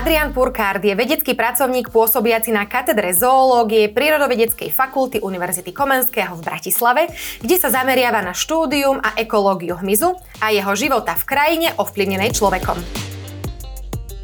Adrian 0.00 0.32
Purkard 0.32 0.80
je 0.80 0.96
vedecký 0.96 1.36
pracovník 1.36 1.92
pôsobiaci 1.92 2.56
na 2.56 2.64
katedre 2.64 3.12
zoológie 3.12 3.92
Prírodovedeckej 3.92 4.72
fakulty 4.72 5.20
Univerzity 5.20 5.76
Komenského 5.76 6.40
v 6.40 6.40
Bratislave, 6.40 7.12
kde 7.44 7.60
sa 7.60 7.68
zameriava 7.68 8.24
na 8.24 8.32
štúdium 8.32 8.96
a 8.96 9.12
ekológiu 9.20 9.76
hmyzu 9.76 10.16
a 10.40 10.56
jeho 10.56 10.72
života 10.72 11.12
v 11.20 11.28
krajine 11.28 11.68
ovplyvnenej 11.76 12.32
človekom. 12.32 13.09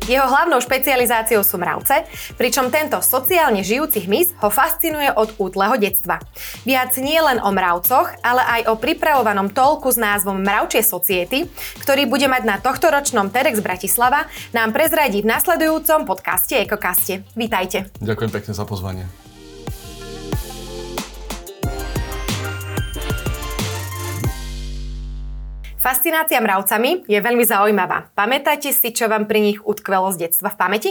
Jeho 0.07 0.23
hlavnou 0.23 0.63
špecializáciou 0.63 1.43
sú 1.43 1.59
mravce, 1.59 2.07
pričom 2.39 2.71
tento 2.71 3.03
sociálne 3.03 3.67
žijúci 3.67 4.07
hmyz 4.07 4.39
ho 4.39 4.55
fascinuje 4.55 5.11
od 5.11 5.35
útleho 5.35 5.75
detstva. 5.75 6.23
Viac 6.63 6.95
nie 7.03 7.19
len 7.19 7.43
o 7.43 7.51
mravcoch, 7.51 8.15
ale 8.23 8.39
aj 8.47 8.71
o 8.71 8.79
pripravovanom 8.79 9.51
tolku 9.51 9.91
s 9.91 9.99
názvom 9.99 10.39
Mravčie 10.47 10.87
society, 10.87 11.51
ktorý 11.83 12.07
bude 12.07 12.31
mať 12.31 12.43
na 12.47 12.63
tohtoročnom 12.63 13.35
TEDx 13.35 13.59
Bratislava, 13.59 14.31
nám 14.55 14.71
prezradí 14.71 15.27
v 15.27 15.31
nasledujúcom 15.35 16.07
podcaste 16.07 16.55
Ekokaste. 16.55 17.27
Vítajte. 17.35 17.91
Ďakujem 17.99 18.31
pekne 18.31 18.53
za 18.55 18.63
pozvanie. 18.63 19.26
Fascinácia 25.87 26.43
mravcami 26.43 27.07
je 27.07 27.15
veľmi 27.15 27.47
zaujímavá. 27.47 28.11
Pamätáte 28.11 28.75
si, 28.75 28.91
čo 28.91 29.07
vám 29.07 29.31
pri 29.31 29.39
nich 29.39 29.63
utkvelo 29.63 30.11
z 30.11 30.27
detstva 30.27 30.51
v 30.51 30.59
pamäti? 30.59 30.91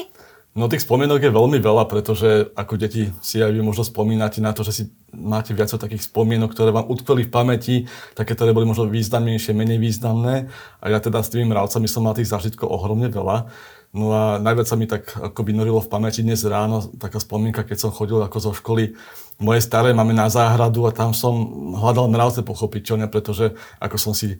No 0.55 0.71
tých 0.71 0.88
spomienok 0.88 1.20
je 1.20 1.35
veľmi 1.35 1.59
veľa, 1.59 1.84
pretože 1.91 2.48
ako 2.55 2.80
deti 2.80 3.12
si 3.20 3.44
aj 3.44 3.52
vy 3.52 3.59
možno 3.59 3.84
spomínate 3.84 4.40
na 4.40 4.55
to, 4.55 4.63
že 4.63 4.71
si 4.71 4.84
máte 5.12 5.52
viac 5.52 5.68
takých 5.68 6.08
spomienok, 6.08 6.55
ktoré 6.55 6.71
vám 6.71 6.88
utkveli 6.88 7.27
v 7.27 7.34
pamäti, 7.35 7.76
také, 8.16 8.40
ktoré 8.40 8.55
boli 8.55 8.63
možno 8.63 8.88
významnejšie, 8.88 9.52
menej 9.52 9.84
významné. 9.84 10.48
A 10.80 10.85
ja 10.88 11.04
teda 11.04 11.20
s 11.20 11.27
tými 11.27 11.43
mravcami 11.43 11.91
som 11.91 12.07
mal 12.07 12.16
tých 12.16 12.32
zážitkov 12.32 12.71
ohromne 12.71 13.12
veľa. 13.12 13.51
No 13.91 14.16
a 14.16 14.40
najviac 14.40 14.63
sa 14.63 14.79
mi 14.79 14.88
tak 14.88 15.12
ako 15.12 15.43
vynorilo 15.43 15.84
v 15.84 15.91
pamäti 15.91 16.23
dnes 16.23 16.40
ráno, 16.48 16.88
taká 16.96 17.20
spomienka, 17.20 17.68
keď 17.68 17.84
som 17.84 17.91
chodil 17.91 18.23
ako 18.23 18.38
zo 18.40 18.51
školy 18.55 18.96
moje 19.35 19.68
staré 19.68 19.91
máme 19.91 20.16
na 20.16 20.32
záhradu 20.32 20.88
a 20.88 20.96
tam 20.96 21.12
som 21.12 21.35
hľadal 21.76 22.07
mravce 22.07 22.40
pochopiteľne, 22.40 23.12
pretože 23.12 23.51
ako 23.84 23.98
som 23.99 24.13
si 24.16 24.40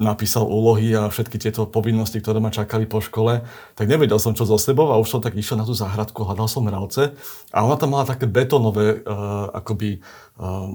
napísal 0.00 0.48
úlohy 0.48 0.96
a 0.96 1.12
všetky 1.12 1.36
tieto 1.36 1.68
povinnosti, 1.68 2.16
ktoré 2.16 2.40
ma 2.40 2.48
čakali 2.48 2.88
po 2.88 3.04
škole, 3.04 3.44
tak 3.76 3.86
nevedel 3.88 4.16
som 4.16 4.32
čo 4.32 4.48
so 4.48 4.56
sebou 4.56 4.88
a 4.88 4.96
už 4.96 5.08
som 5.08 5.20
tak 5.20 5.36
išiel 5.36 5.60
na 5.60 5.68
tú 5.68 5.76
záhradku, 5.76 6.24
hľadal 6.24 6.48
som 6.48 6.64
mravce 6.64 7.12
a 7.52 7.58
ona 7.60 7.76
tam 7.76 7.92
mala 7.92 8.08
také 8.08 8.24
betónové 8.24 9.04
uh, 9.04 9.52
akoby 9.52 10.00
uh, 10.40 10.72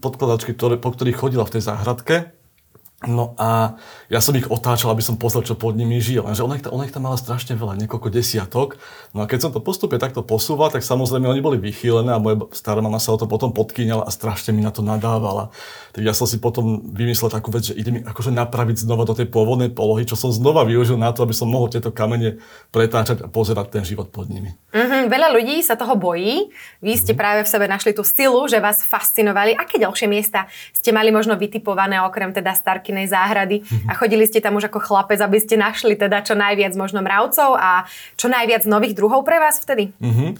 podkladačky, 0.00 0.56
ktoré, 0.56 0.80
po 0.80 0.96
ktorých 0.96 1.18
chodila 1.18 1.44
v 1.44 1.60
tej 1.60 1.62
záhradke 1.68 2.32
No 3.08 3.36
a 3.36 3.80
ja 4.08 4.20
som 4.20 4.36
ich 4.36 4.48
otáčal, 4.48 4.92
aby 4.92 5.04
som 5.04 5.20
pozrel, 5.20 5.44
čo 5.44 5.58
pod 5.58 5.76
nimi 5.76 6.00
žije. 6.00 6.24
Lenže 6.24 6.44
ona 6.46 6.56
ich, 6.56 6.64
ona 6.64 6.88
ich 6.88 6.94
tam 6.94 7.04
mala 7.04 7.20
strašne 7.20 7.58
veľa, 7.58 7.76
niekoľko 7.84 8.08
desiatok. 8.08 8.80
No 9.12 9.22
a 9.22 9.28
keď 9.28 9.48
som 9.48 9.50
to 9.52 9.60
postupne 9.60 10.00
takto 10.00 10.24
posúval, 10.24 10.72
tak 10.72 10.80
samozrejme 10.80 11.28
oni 11.28 11.44
boli 11.44 11.58
vychýlené 11.60 12.16
a 12.16 12.22
moja 12.22 12.48
stará 12.56 12.80
mama 12.80 13.02
sa 13.02 13.12
o 13.12 13.20
to 13.20 13.28
potom 13.28 13.52
podkýňala 13.52 14.06
a 14.06 14.10
strašne 14.14 14.56
mi 14.56 14.64
na 14.64 14.72
to 14.72 14.80
nadávala. 14.80 15.52
Tak 15.92 16.02
ja 16.02 16.16
som 16.16 16.24
si 16.24 16.40
potom 16.40 16.80
vymyslel 16.94 17.28
takú 17.28 17.52
vec, 17.52 17.68
že 17.68 17.76
ide 17.76 17.90
mi 17.92 18.00
akože 18.00 18.32
napraviť 18.32 18.86
znova 18.86 19.04
do 19.04 19.12
tej 19.12 19.28
pôvodnej 19.28 19.68
polohy, 19.68 20.08
čo 20.08 20.16
som 20.16 20.32
znova 20.32 20.64
využil 20.64 20.96
na 20.96 21.12
to, 21.12 21.26
aby 21.26 21.36
som 21.36 21.50
mohol 21.50 21.68
tieto 21.68 21.92
kamene 21.92 22.40
pretáčať 22.72 23.20
a 23.20 23.28
pozerať 23.28 23.78
ten 23.78 23.84
život 23.84 24.08
pod 24.08 24.32
nimi. 24.32 24.56
Mm-hmm, 24.72 25.12
veľa 25.12 25.28
ľudí 25.34 25.60
sa 25.60 25.76
toho 25.76 25.98
bojí. 25.98 26.48
Vy 26.80 26.92
ste 26.96 27.12
mm-hmm. 27.12 27.20
práve 27.20 27.40
v 27.44 27.52
sebe 27.52 27.66
našli 27.68 27.92
tú 27.92 28.06
silu, 28.06 28.46
že 28.46 28.62
vás 28.62 28.86
fascinovali. 28.86 29.58
Aké 29.58 29.76
ďalšie 29.82 30.06
miesta 30.06 30.46
ste 30.70 30.94
mali 30.94 31.10
možno 31.10 31.34
vytipované 31.34 31.98
okrem 31.98 32.30
teda 32.30 32.54
Starky 32.54 32.93
Martinej 32.94 33.10
záhrady 33.10 33.56
a 33.90 33.98
chodili 33.98 34.22
ste 34.22 34.38
tam 34.38 34.54
už 34.54 34.70
ako 34.70 34.78
chlapec, 34.78 35.18
aby 35.18 35.42
ste 35.42 35.58
našli 35.58 35.98
teda 35.98 36.22
čo 36.22 36.38
najviac 36.38 36.78
možno 36.78 37.02
mravcov 37.02 37.58
a 37.58 37.90
čo 38.14 38.30
najviac 38.30 38.62
nových 38.70 38.94
druhov 38.94 39.26
pre 39.26 39.42
vás 39.42 39.58
vtedy? 39.58 39.90
Mm-hmm. 39.98 40.30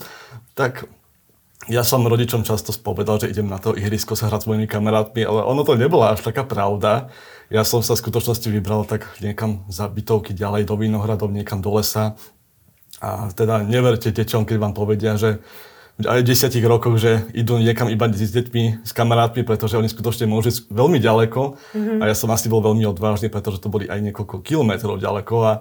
Tak 0.55 0.87
ja 1.67 1.83
som 1.83 2.07
rodičom 2.07 2.47
často 2.47 2.71
spovedal, 2.71 3.19
že 3.19 3.35
idem 3.35 3.51
na 3.51 3.59
to 3.59 3.75
ihrisko 3.75 4.15
sa 4.15 4.31
hrať 4.31 4.47
s 4.47 4.47
mojimi 4.47 4.71
kamarátmi, 4.71 5.27
ale 5.27 5.43
ono 5.43 5.67
to 5.67 5.75
nebola 5.75 6.15
až 6.15 6.23
taká 6.23 6.47
pravda. 6.47 7.11
Ja 7.51 7.67
som 7.67 7.83
sa 7.83 7.99
v 7.99 8.07
skutočnosti 8.07 8.47
vybral 8.47 8.87
tak 8.87 9.03
niekam 9.19 9.67
za 9.67 9.91
bytovky 9.91 10.31
ďalej 10.31 10.71
do 10.71 10.79
Vinohradov, 10.79 11.35
niekam 11.35 11.59
do 11.59 11.75
lesa. 11.75 12.15
A 13.03 13.27
teda 13.35 13.67
neverte 13.67 14.15
deťom, 14.15 14.47
keď 14.47 14.57
vám 14.63 14.71
povedia, 14.71 15.19
že 15.19 15.43
aj 15.95 16.19
v 16.21 16.27
desiatich 16.27 16.65
rokoch, 16.67 16.99
že 16.99 17.23
idú 17.31 17.55
niekam 17.55 17.87
iba 17.87 18.11
s 18.11 18.27
deťmi, 18.35 18.83
s 18.83 18.91
kamarátmi, 18.91 19.47
pretože 19.47 19.79
oni 19.79 19.87
skutočne 19.87 20.27
môžu 20.27 20.51
ísť 20.51 20.61
veľmi 20.67 20.99
ďaleko. 20.99 21.55
Mm-hmm. 21.55 21.99
A 22.03 22.11
ja 22.11 22.15
som 22.15 22.27
asi 22.35 22.51
bol 22.51 22.59
veľmi 22.59 22.83
odvážny, 22.83 23.31
pretože 23.31 23.63
to 23.63 23.71
boli 23.71 23.87
aj 23.87 24.03
niekoľko 24.03 24.43
kilometrov 24.43 24.99
ďaleko. 24.99 25.35
A 25.47 25.51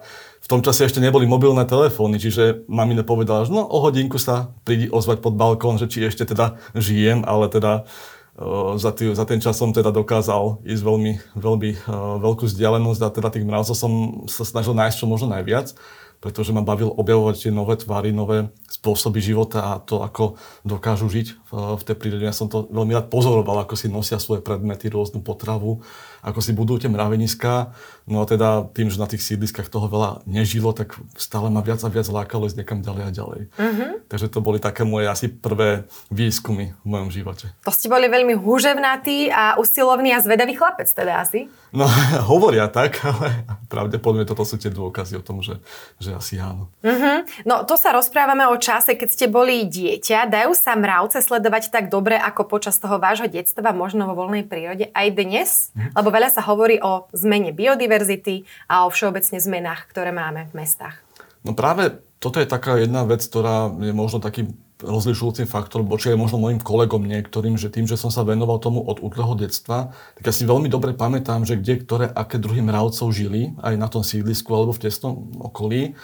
v 0.42 0.50
tom 0.50 0.58
čase 0.58 0.90
ešte 0.90 0.98
neboli 0.98 1.30
mobilné 1.30 1.62
telefóny, 1.62 2.18
čiže 2.18 2.66
mamina 2.66 3.06
povedala, 3.06 3.46
že 3.46 3.54
no 3.54 3.62
o 3.62 3.78
hodinku 3.78 4.18
sa 4.18 4.50
prídi 4.66 4.90
ozvať 4.90 5.22
pod 5.22 5.38
balkón, 5.38 5.78
že 5.78 5.86
či 5.86 6.02
ešte 6.02 6.26
teda 6.26 6.58
žijem, 6.74 7.22
ale 7.22 7.46
teda 7.46 7.86
uh, 8.34 8.74
za, 8.74 8.90
tý, 8.90 9.14
za 9.14 9.22
ten 9.30 9.38
čas 9.38 9.54
som 9.54 9.70
teda 9.70 9.94
dokázal 9.94 10.66
ísť 10.66 10.82
veľmi, 10.82 11.12
veľmi 11.38 11.70
uh, 11.86 12.18
veľkú 12.18 12.50
vzdialenosť 12.50 13.00
a 13.06 13.14
teda 13.14 13.28
tých 13.30 13.46
mrazov 13.46 13.78
som 13.78 14.26
sa 14.26 14.42
snažil 14.42 14.74
nájsť 14.74 14.98
čo 14.98 15.06
možno 15.06 15.30
najviac 15.30 15.78
pretože 16.24 16.56
ma 16.56 16.64
bavil 16.64 16.88
objavovať 16.88 17.36
tie 17.36 17.52
nové 17.52 17.76
tvary, 17.76 18.08
nové 18.08 18.48
spôsoby 18.64 19.20
života 19.20 19.76
a 19.76 19.76
to, 19.76 20.00
ako 20.00 20.40
dokážu 20.64 21.12
žiť 21.12 21.36
v, 21.36 21.52
v 21.76 21.82
tej 21.84 21.96
prírode. 22.00 22.24
Ja 22.24 22.32
som 22.32 22.48
to 22.48 22.64
veľmi 22.72 22.96
rád 22.96 23.12
pozoroval, 23.12 23.60
ako 23.60 23.76
si 23.76 23.92
nosia 23.92 24.16
svoje 24.16 24.40
predmety, 24.40 24.88
rôznu 24.88 25.20
potravu, 25.20 25.84
ako 26.24 26.40
si 26.40 26.56
budú 26.56 26.80
tie 26.80 26.88
mraveniská. 26.88 27.76
No 28.08 28.20
a 28.20 28.28
teda 28.28 28.68
tým, 28.72 28.88
že 28.88 29.00
na 29.00 29.08
tých 29.08 29.24
sídliskách 29.24 29.68
toho 29.68 29.88
veľa 29.88 30.24
nežilo, 30.24 30.72
tak 30.72 30.96
stále 31.16 31.52
ma 31.52 31.60
viac 31.60 31.80
a 31.84 31.92
viac 31.92 32.08
lákalo 32.08 32.48
ísť 32.48 32.64
niekam 32.64 32.80
ďalej 32.80 33.02
a 33.04 33.10
ďalej. 33.12 33.40
Uh-huh. 33.56 33.92
Takže 34.08 34.28
to 34.32 34.44
boli 34.44 34.60
také 34.60 34.84
moje 34.84 35.08
asi 35.08 35.28
prvé 35.28 35.88
výskumy 36.08 36.76
v 36.80 36.86
mojom 36.88 37.08
živote. 37.12 37.52
To 37.64 37.72
ste 37.72 37.92
boli 37.92 38.08
veľmi 38.08 38.36
húževnatý 38.36 39.28
a 39.32 39.56
usilovný 39.60 40.16
a 40.16 40.20
zvedavý 40.20 40.56
chlapec 40.56 40.88
teda 40.88 41.24
asi? 41.24 41.48
No, 41.72 41.88
hovoria 42.32 42.68
tak, 42.68 43.00
ale 43.04 43.44
pravdepodobne 43.68 44.28
toto 44.28 44.44
sú 44.44 44.56
tie 44.56 44.72
dôkazy 44.72 45.20
o 45.20 45.24
tom, 45.24 45.40
že, 45.40 45.60
že 46.00 46.12
asi 46.12 46.40
áno. 46.40 46.72
Uh-huh. 46.84 47.24
No, 47.48 47.64
to 47.68 47.76
sa 47.76 47.92
rozprávame 47.96 48.48
o 48.48 48.56
čase, 48.60 48.96
keď 48.96 49.08
ste 49.12 49.26
boli 49.32 49.64
dieťa. 49.64 50.28
Dajú 50.28 50.52
sa 50.52 50.76
mravce 50.76 51.20
sledovať 51.24 51.72
tak 51.72 51.88
dobre, 51.88 52.16
ako 52.16 52.48
počas 52.48 52.76
toho 52.76 53.00
vášho 53.00 53.28
detstva, 53.32 53.72
možno 53.72 54.08
vo 54.08 54.24
voľnej 54.24 54.44
prírode 54.44 54.92
aj 54.92 55.06
dnes? 55.16 55.50
Uh-huh. 55.72 55.88
Lebo 55.96 56.13
veľa 56.14 56.30
sa 56.30 56.46
hovorí 56.46 56.78
o 56.78 57.10
zmene 57.10 57.50
biodiverzity 57.50 58.46
a 58.70 58.86
o 58.86 58.92
všeobecne 58.94 59.42
zmenách, 59.42 59.90
ktoré 59.90 60.14
máme 60.14 60.46
v 60.54 60.62
mestách. 60.62 60.94
No 61.42 61.58
práve 61.58 61.98
toto 62.22 62.38
je 62.40 62.48
taká 62.48 62.80
jedna 62.80 63.04
vec, 63.04 63.20
ktorá 63.26 63.68
je 63.82 63.92
možno 63.92 64.22
takým 64.22 64.54
rozlišujúcim 64.80 65.46
faktorom, 65.46 65.86
voči 65.86 66.12
aj 66.12 66.18
možno 66.18 66.40
mojim 66.40 66.58
kolegom 66.58 67.04
niektorým, 67.04 67.54
že 67.60 67.70
tým, 67.70 67.84
že 67.84 68.00
som 68.00 68.08
sa 68.08 68.26
venoval 68.26 68.58
tomu 68.58 68.82
od 68.82 69.00
útleho 69.00 69.36
detstva, 69.38 69.92
tak 70.18 70.24
ja 70.28 70.32
si 70.34 70.48
veľmi 70.48 70.66
dobre 70.66 70.96
pamätám, 70.96 71.46
že 71.46 71.60
kde, 71.60 71.84
ktoré, 71.84 72.06
aké 72.10 72.40
druhy 72.40 72.64
mravcov 72.64 73.12
žili, 73.12 73.54
aj 73.60 73.74
na 73.76 73.88
tom 73.92 74.02
sídlisku 74.02 74.50
alebo 74.50 74.72
v 74.72 74.82
tesnom 74.88 75.30
okolí. 75.40 75.94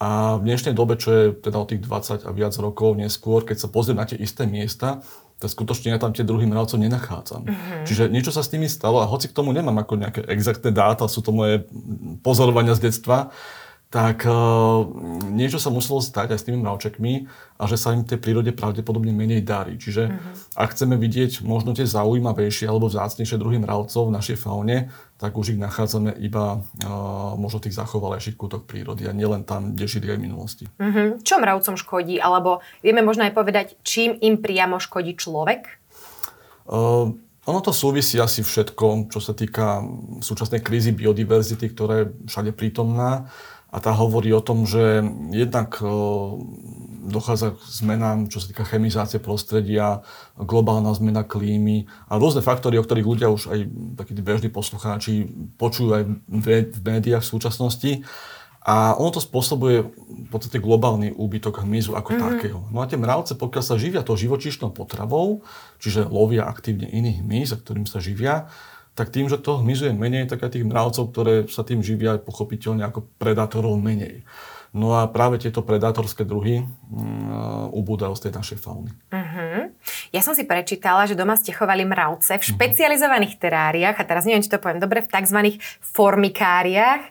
A 0.00 0.40
v 0.40 0.48
dnešnej 0.48 0.72
dobe, 0.72 0.96
čo 0.96 1.12
je 1.12 1.24
teda 1.36 1.60
o 1.60 1.68
tých 1.68 1.84
20 1.84 2.24
a 2.24 2.30
viac 2.32 2.56
rokov 2.56 2.96
neskôr, 2.96 3.44
keď 3.44 3.56
sa 3.60 3.68
pozriem 3.68 4.00
na 4.00 4.08
tie 4.08 4.16
isté 4.16 4.48
miesta, 4.48 5.04
tak 5.40 5.48
skutočne 5.48 5.96
ja 5.96 5.98
tam 5.98 6.12
tie 6.12 6.20
druhy 6.20 6.44
mravcov 6.44 6.76
nenachádzam. 6.76 7.48
Uh-huh. 7.48 7.84
Čiže 7.88 8.12
niečo 8.12 8.28
sa 8.28 8.44
s 8.44 8.52
nimi 8.52 8.68
stalo 8.68 9.00
a 9.00 9.08
hoci 9.08 9.32
k 9.32 9.36
tomu 9.36 9.56
nemám 9.56 9.80
ako 9.80 9.96
nejaké 9.96 10.20
exaktné 10.28 10.68
dáta, 10.68 11.08
sú 11.08 11.24
to 11.24 11.32
moje 11.32 11.64
pozorovania 12.20 12.76
z 12.76 12.92
detstva, 12.92 13.32
tak 13.90 14.22
uh, 14.22 14.86
niečo 15.34 15.58
sa 15.58 15.66
muselo 15.66 15.98
stať 15.98 16.30
aj 16.30 16.38
s 16.38 16.46
tými 16.46 16.62
mravčekmi 16.62 17.26
a 17.58 17.66
že 17.66 17.74
sa 17.74 17.90
im 17.90 18.06
tej 18.06 18.22
prírode 18.22 18.54
pravdepodobne 18.54 19.10
menej 19.10 19.42
darí. 19.42 19.82
Čiže 19.82 20.02
uh-huh. 20.06 20.54
ak 20.54 20.78
chceme 20.78 20.94
vidieť 20.94 21.42
možno 21.42 21.74
tie 21.74 21.90
zaujímavejšie 21.90 22.70
alebo 22.70 22.86
vzácnejšie 22.86 23.34
druhy 23.34 23.58
mravcov 23.58 24.06
v 24.06 24.14
našej 24.14 24.38
faune, 24.38 24.94
tak 25.18 25.34
už 25.34 25.58
ich 25.58 25.60
nachádzame 25.60 26.14
iba 26.22 26.62
uh, 26.62 27.34
možno 27.34 27.58
tých 27.58 27.74
zachovalejších 27.74 28.38
kútok 28.38 28.62
prírody 28.62 29.10
a 29.10 29.12
nielen 29.12 29.42
tam, 29.42 29.74
kde 29.74 29.90
žili 29.90 30.14
aj 30.14 30.18
v 30.22 30.24
minulosti. 30.30 30.64
Uh-huh. 30.78 31.18
Čo 31.26 31.42
mravcom 31.42 31.74
škodí? 31.74 32.22
Alebo 32.22 32.62
vieme 32.86 33.02
možno 33.02 33.26
aj 33.26 33.34
povedať, 33.34 33.74
čím 33.82 34.14
im 34.22 34.38
priamo 34.38 34.78
škodí 34.78 35.18
človek? 35.18 35.66
Uh, 36.70 37.10
ono 37.42 37.58
to 37.58 37.74
súvisí 37.74 38.22
asi 38.22 38.46
všetko, 38.46 39.10
čo 39.10 39.18
sa 39.18 39.34
týka 39.34 39.82
súčasnej 40.22 40.62
krízy 40.62 40.94
biodiverzity, 40.94 41.74
ktorá 41.74 42.06
je 42.06 42.06
všade 42.30 42.54
prítomná 42.54 43.26
a 43.70 43.78
tá 43.78 43.94
hovorí 43.94 44.34
o 44.34 44.42
tom, 44.42 44.66
že 44.66 45.06
jednak 45.30 45.78
dochádza 47.10 47.54
k 47.54 47.58
zmenám, 47.62 48.26
čo 48.26 48.42
sa 48.42 48.50
týka 48.50 48.66
chemizácie 48.66 49.22
prostredia, 49.22 50.02
globálna 50.36 50.90
zmena 50.94 51.22
klímy 51.22 51.86
a 52.10 52.18
rôzne 52.18 52.42
faktory, 52.42 52.76
o 52.78 52.84
ktorých 52.84 53.10
ľudia 53.10 53.28
už 53.30 53.50
aj 53.50 53.60
takí 53.98 54.12
tí 54.14 54.22
bežní 54.22 54.50
poslucháči 54.50 55.30
počujú 55.54 55.88
aj 55.96 56.02
v 56.28 56.78
médiách 56.82 57.22
v 57.22 57.32
súčasnosti. 57.32 57.92
A 58.60 58.92
ono 58.92 59.08
to 59.08 59.24
spôsobuje 59.24 59.88
v 59.88 60.28
podstate 60.28 60.60
globálny 60.60 61.16
úbytok 61.16 61.64
hmyzu 61.64 61.96
ako 61.96 62.12
mm-hmm. 62.12 62.28
takého. 62.28 62.60
No 62.68 62.84
a 62.84 62.88
tie 62.90 63.00
mravce, 63.00 63.32
pokiaľ 63.32 63.64
sa 63.64 63.80
živia 63.80 64.04
tou 64.04 64.20
živočíšnou 64.20 64.76
potravou, 64.76 65.40
čiže 65.80 66.04
lovia 66.04 66.44
aktívne 66.44 66.84
iný 66.92 67.24
hmyz, 67.24 67.56
ktorým 67.56 67.88
sa 67.88 68.04
živia, 68.04 68.52
tak 69.00 69.08
tým, 69.08 69.32
že 69.32 69.40
toho 69.40 69.64
hmyzu 69.64 69.88
je 69.88 69.96
menej, 69.96 70.28
tak 70.28 70.44
aj 70.44 70.60
tých 70.60 70.68
mravcov, 70.68 71.08
ktoré 71.08 71.48
sa 71.48 71.64
tým 71.64 71.80
živia, 71.80 72.20
aj 72.20 72.28
pochopiteľne 72.28 72.84
ako 72.84 73.08
predátorov 73.16 73.80
menej. 73.80 74.28
No 74.70 74.94
a 74.94 75.08
práve 75.08 75.40
tieto 75.40 75.64
predátorské 75.64 76.22
druhy 76.22 76.62
um, 76.62 76.68
ubúdajú 77.74 78.14
z 78.14 78.28
tej 78.28 78.32
našej 78.36 78.58
fauny. 78.60 78.92
Uh-huh. 79.10 79.72
Ja 80.14 80.20
som 80.22 80.36
si 80.36 80.46
prečítala, 80.46 81.10
že 81.10 81.18
doma 81.18 81.34
ste 81.34 81.50
chovali 81.50 81.82
mravce 81.88 82.36
v 82.36 82.44
mhm. 82.44 82.50
špecializovaných 82.54 83.34
teráriách, 83.40 83.96
a 83.96 84.04
teraz 84.04 84.28
neviem, 84.28 84.44
či 84.44 84.52
to 84.52 84.60
poviem 84.60 84.78
dobre, 84.78 85.02
v 85.02 85.10
tzv. 85.10 85.38
formikáriách. 85.80 87.02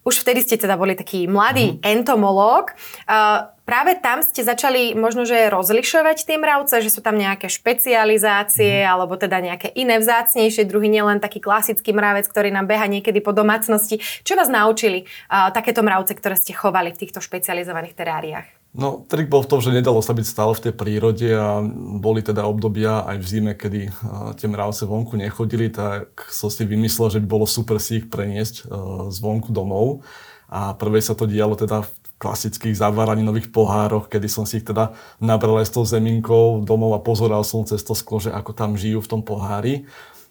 Už 0.00 0.24
vtedy 0.24 0.40
ste 0.40 0.56
teda 0.56 0.80
boli 0.80 0.96
taký 0.96 1.28
mladý 1.28 1.76
uh-huh. 1.76 1.84
entomológ. 1.84 2.72
Uh, 3.04 3.52
práve 3.68 4.00
tam 4.00 4.24
ste 4.24 4.40
začali 4.40 4.96
možno, 4.96 5.28
že 5.28 5.52
rozlišovať 5.52 6.24
tie 6.24 6.36
mravce, 6.40 6.80
že 6.80 6.88
sú 6.88 7.04
tam 7.04 7.20
nejaké 7.20 7.52
špecializácie, 7.52 8.80
uh-huh. 8.80 8.92
alebo 8.96 9.20
teda 9.20 9.40
nejaké 9.44 9.68
iné 9.76 10.00
vzácnejšie 10.00 10.64
druhy, 10.64 10.88
nielen 10.88 11.20
taký 11.20 11.40
klasický 11.40 11.92
mravec, 11.92 12.24
ktorý 12.28 12.48
nám 12.48 12.68
beha 12.68 12.88
niekedy 12.88 13.20
po 13.20 13.36
domácnosti. 13.36 14.00
Čo 14.24 14.36
vás 14.40 14.48
naučili 14.48 15.04
uh, 15.28 15.52
takéto 15.52 15.84
mravce, 15.84 16.16
ktoré 16.16 16.36
ste 16.36 16.56
chovali 16.56 16.92
v 16.92 17.00
týchto 17.00 17.20
špecializovaných 17.20 17.96
teráriách? 17.96 18.59
No, 18.70 19.02
trik 19.02 19.26
bol 19.26 19.42
v 19.42 19.50
tom, 19.50 19.58
že 19.58 19.74
nedalo 19.74 19.98
sa 19.98 20.14
byť 20.14 20.26
stále 20.30 20.54
v 20.54 20.62
tej 20.70 20.74
prírode 20.78 21.26
a 21.34 21.58
boli 21.98 22.22
teda 22.22 22.46
obdobia 22.46 23.02
aj 23.02 23.16
v 23.18 23.26
zime, 23.26 23.52
kedy 23.58 23.90
tie 24.38 24.46
mravce 24.46 24.86
vonku 24.86 25.18
nechodili, 25.18 25.74
tak 25.74 26.30
som 26.30 26.46
si 26.54 26.62
vymyslel, 26.62 27.10
že 27.10 27.18
by 27.18 27.26
bolo 27.26 27.50
super 27.50 27.82
si 27.82 27.98
ich 27.98 28.06
preniesť 28.06 28.70
zvonku 29.10 29.50
domov. 29.50 30.06
A 30.46 30.78
prvé 30.78 31.02
sa 31.02 31.18
to 31.18 31.26
dialo 31.26 31.58
teda 31.58 31.82
v 31.82 31.90
klasických 32.22 32.78
zavaraninových 32.78 33.50
pohároch, 33.50 34.06
kedy 34.06 34.30
som 34.30 34.46
si 34.46 34.62
ich 34.62 34.66
teda 34.66 34.94
nabral 35.18 35.58
aj 35.58 35.66
s 35.66 35.74
tou 35.74 35.82
zeminkou 35.82 36.62
domov 36.62 36.94
a 36.94 37.02
pozoral 37.02 37.42
som 37.42 37.66
cez 37.66 37.82
to 37.82 37.98
sklo, 37.98 38.22
že 38.22 38.30
ako 38.30 38.54
tam 38.54 38.78
žijú 38.78 39.02
v 39.02 39.10
tom 39.10 39.22
pohári. 39.26 39.90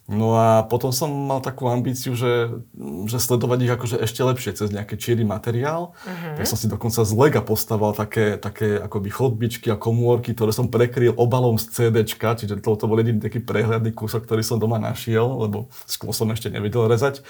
No 0.10 0.34
a 0.34 0.66
potom 0.66 0.90
som 0.90 1.14
mal 1.14 1.38
takú 1.38 1.70
ambíciu, 1.70 2.18
že, 2.18 2.66
že 3.06 3.22
sledovať 3.22 3.60
ich 3.62 3.74
akože 3.78 3.98
ešte 4.02 4.26
lepšie 4.26 4.58
cez 4.58 4.74
nejaký 4.74 4.98
čierny 4.98 5.22
materiál. 5.22 5.94
Uh-huh. 5.94 6.34
Tak 6.34 6.50
som 6.50 6.58
si 6.58 6.66
dokonca 6.66 7.06
z 7.06 7.14
lega 7.14 7.46
postavil 7.46 7.94
také, 7.94 8.42
také 8.42 8.82
akoby 8.82 9.14
chodbičky 9.14 9.70
a 9.70 9.78
komórky, 9.78 10.34
ktoré 10.34 10.50
som 10.50 10.66
prekryl 10.66 11.14
obalom 11.14 11.62
z 11.62 11.70
CDčka, 11.70 12.34
čiže 12.34 12.58
to, 12.58 12.74
to 12.74 12.90
bol 12.90 12.98
jediný 12.98 13.22
taký 13.22 13.38
prehľadný 13.38 13.94
kúsok, 13.94 14.26
ktorý 14.26 14.42
som 14.42 14.58
doma 14.58 14.82
našiel, 14.82 15.30
lebo 15.46 15.70
skôr 15.86 16.10
som 16.10 16.26
ešte 16.34 16.50
nevedel 16.50 16.90
rezať. 16.90 17.22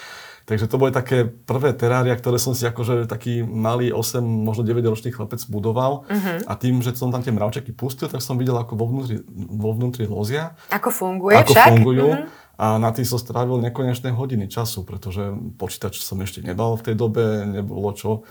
Takže 0.48 0.66
to 0.66 0.82
boli 0.82 0.90
také 0.90 1.28
prvé 1.28 1.76
terária, 1.76 2.16
ktoré 2.16 2.42
som 2.42 2.58
si 2.58 2.66
akože 2.66 3.06
taký 3.06 3.44
malý 3.44 3.94
8, 3.94 4.24
možno 4.24 4.66
9 4.66 4.82
ročný 4.82 5.12
chlapec 5.12 5.44
budoval. 5.52 6.08
Uh-huh. 6.08 6.40
A 6.48 6.56
tým, 6.56 6.80
že 6.80 6.96
som 6.96 7.12
tam 7.12 7.22
tie 7.22 7.36
mravčeky 7.36 7.76
pustil, 7.76 8.08
tak 8.08 8.24
som 8.24 8.40
videl, 8.40 8.56
ako 8.56 8.74
vo 8.80 8.88
vnútri, 8.88 9.20
vo 9.36 9.76
vnútri 9.76 10.08
lozia. 10.08 10.56
Ako 10.72 10.90
funguje 10.90 11.38
ako 11.38 11.54
však? 11.54 11.68
fungujú. 11.76 12.08
Uh-huh 12.16 12.48
a 12.60 12.76
na 12.76 12.92
tým 12.92 13.08
som 13.08 13.16
strávil 13.16 13.64
nekonečné 13.64 14.12
hodiny 14.12 14.52
času, 14.52 14.84
pretože 14.84 15.32
počítač 15.56 16.04
som 16.04 16.20
ešte 16.20 16.44
nebal 16.44 16.76
v 16.76 16.92
tej 16.92 16.96
dobe, 17.00 17.48
nebolo 17.48 17.96
čo. 17.96 18.28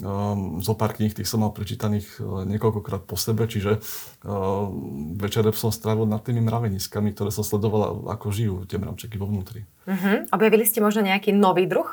Um, 0.00 0.60
zo 0.60 0.76
pár 0.76 0.96
kníh 0.96 1.12
tých 1.16 1.28
som 1.28 1.40
mal 1.40 1.52
prečítaných 1.56 2.20
uh, 2.20 2.44
niekoľkokrát 2.44 3.08
po 3.08 3.16
sebe, 3.16 3.48
čiže 3.48 3.80
uh, 3.80 4.68
večere 5.16 5.48
som 5.56 5.72
strávil 5.72 6.04
nad 6.04 6.20
tými 6.20 6.44
mraveniskami, 6.44 7.16
ktoré 7.16 7.32
som 7.32 7.40
sledoval, 7.40 8.04
ako 8.12 8.28
žijú 8.28 8.54
tie 8.68 8.76
mravčeky 8.76 9.16
vo 9.16 9.32
vnútri. 9.32 9.64
Uh-huh. 9.88 10.28
Objavili 10.28 10.68
ste 10.68 10.84
možno 10.84 11.00
nejaký 11.00 11.32
nový 11.32 11.64
druh? 11.64 11.88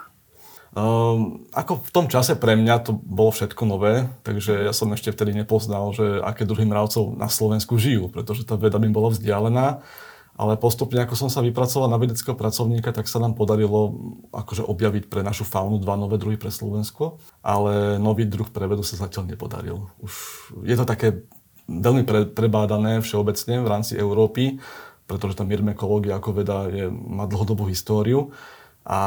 Um, 0.75 1.47
ako 1.55 1.79
v 1.87 1.91
tom 1.95 2.05
čase 2.11 2.35
pre 2.35 2.59
mňa 2.59 2.83
to 2.83 2.91
bolo 2.99 3.31
všetko 3.31 3.63
nové, 3.63 4.11
takže 4.27 4.67
ja 4.67 4.75
som 4.75 4.91
ešte 4.91 5.15
vtedy 5.15 5.33
nepoznal, 5.33 5.89
že 5.95 6.19
aké 6.19 6.43
druhy 6.43 6.67
mravcov 6.67 7.15
na 7.15 7.31
Slovensku 7.31 7.79
žijú, 7.79 8.11
pretože 8.11 8.43
tá 8.43 8.59
veda 8.59 8.75
mi 8.77 8.91
bola 8.91 9.09
vzdialená 9.09 9.81
ale 10.37 10.53
postupne, 10.55 11.01
ako 11.01 11.17
som 11.17 11.29
sa 11.33 11.41
vypracoval 11.41 11.89
na 11.89 11.97
vedeckého 11.97 12.37
pracovníka, 12.37 12.93
tak 12.93 13.09
sa 13.09 13.17
nám 13.17 13.33
podarilo 13.33 13.97
akože 14.29 14.61
objaviť 14.69 15.09
pre 15.09 15.25
našu 15.25 15.43
faunu 15.43 15.81
dva 15.81 15.97
nové 15.97 16.21
druhy 16.21 16.37
pre 16.37 16.53
Slovensko, 16.53 17.17
ale 17.41 17.97
nový 17.97 18.29
druh 18.29 18.45
prevedu 18.45 18.85
sa 18.85 19.01
zatiaľ 19.01 19.33
nepodaril. 19.33 19.89
Už 19.97 20.13
je 20.61 20.77
to 20.77 20.85
také 20.85 21.25
veľmi 21.65 22.05
pre, 22.05 22.29
prebádané 22.29 23.01
všeobecne 23.01 23.65
v 23.65 23.67
rámci 23.67 23.97
Európy, 23.97 24.61
pretože 25.09 25.35
tá 25.35 25.43
myrmekológia 25.43 26.21
ako 26.21 26.29
veda 26.37 26.69
je, 26.69 26.85
má 26.93 27.25
dlhodobú 27.25 27.65
históriu 27.65 28.29
a 28.87 28.99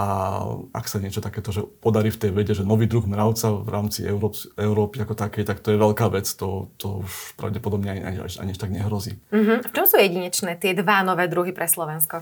ak 0.76 0.84
sa 0.92 1.00
niečo 1.00 1.24
takéto 1.24 1.56
že 1.56 1.64
podarí 1.64 2.12
v 2.12 2.20
tej 2.20 2.30
vede, 2.36 2.52
že 2.52 2.68
nový 2.68 2.84
druh 2.84 3.08
mravca 3.08 3.48
v 3.48 3.68
rámci 3.72 4.04
Európy, 4.04 4.52
Európy 4.60 5.00
ako 5.00 5.16
takej, 5.16 5.48
tak 5.48 5.64
to 5.64 5.72
je 5.72 5.80
veľká 5.80 6.12
vec. 6.12 6.28
To, 6.36 6.68
to 6.76 7.00
už 7.00 7.32
pravdepodobne 7.40 7.88
ani, 7.88 8.02
ani, 8.04 8.18
ani 8.20 8.52
tak 8.52 8.76
nehrozí. 8.76 9.16
Uh-huh. 9.32 9.64
V 9.64 9.72
čom 9.72 9.88
sú 9.88 9.96
jedinečné 9.96 10.60
tie 10.60 10.76
dva 10.76 11.00
nové 11.00 11.32
druhy 11.32 11.56
pre 11.56 11.64
Slovensko? 11.64 12.20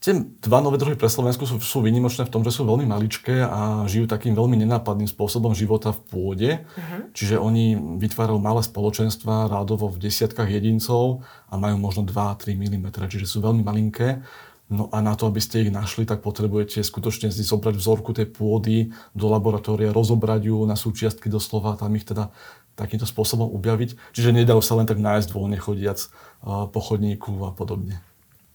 Tie 0.00 0.16
dva 0.16 0.64
nové 0.64 0.80
druhy 0.80 0.96
pre 0.96 1.12
Slovensko 1.12 1.44
sú, 1.44 1.60
sú 1.60 1.84
vynimočné 1.84 2.24
v 2.24 2.32
tom, 2.32 2.40
že 2.40 2.56
sú 2.56 2.64
veľmi 2.64 2.88
maličké 2.88 3.36
a 3.44 3.84
žijú 3.84 4.08
takým 4.08 4.32
veľmi 4.32 4.64
nenápadným 4.64 5.08
spôsobom 5.08 5.52
života 5.52 5.92
v 5.92 6.00
pôde. 6.08 6.50
Uh-huh. 6.64 7.04
Čiže 7.12 7.36
oni 7.36 7.76
vytvárajú 8.00 8.40
malé 8.40 8.64
spoločenstva, 8.64 9.52
rádovo 9.52 9.92
v 9.92 10.08
desiatkách 10.08 10.48
jedincov 10.48 11.20
a 11.52 11.60
majú 11.60 11.76
možno 11.76 12.08
2-3 12.08 12.56
mm, 12.56 12.96
čiže 13.12 13.28
sú 13.28 13.44
veľmi 13.44 13.60
malinké 13.60 14.24
No 14.72 14.88
a 14.88 15.04
na 15.04 15.12
to, 15.12 15.28
aby 15.28 15.44
ste 15.44 15.68
ich 15.68 15.72
našli, 15.72 16.08
tak 16.08 16.24
potrebujete 16.24 16.80
skutočne 16.80 17.28
si 17.28 17.44
zobrať 17.44 17.76
vzorku 17.76 18.16
tej 18.16 18.32
pôdy 18.32 18.96
do 19.12 19.28
laboratória, 19.28 19.92
rozobrať 19.92 20.48
ju 20.48 20.64
na 20.64 20.72
súčiastky 20.72 21.28
doslova, 21.28 21.76
tam 21.76 21.92
ich 21.92 22.08
teda 22.08 22.32
takýmto 22.74 23.04
spôsobom 23.04 23.52
objaviť. 23.54 23.94
Čiže 24.16 24.34
nedajú 24.34 24.64
sa 24.64 24.74
len 24.80 24.88
tak 24.88 24.98
nájsť 24.98 25.30
voľne 25.36 25.60
chodiac 25.60 26.08
po 26.42 26.80
chodníku 26.80 27.30
a 27.44 27.52
podobne. 27.52 28.00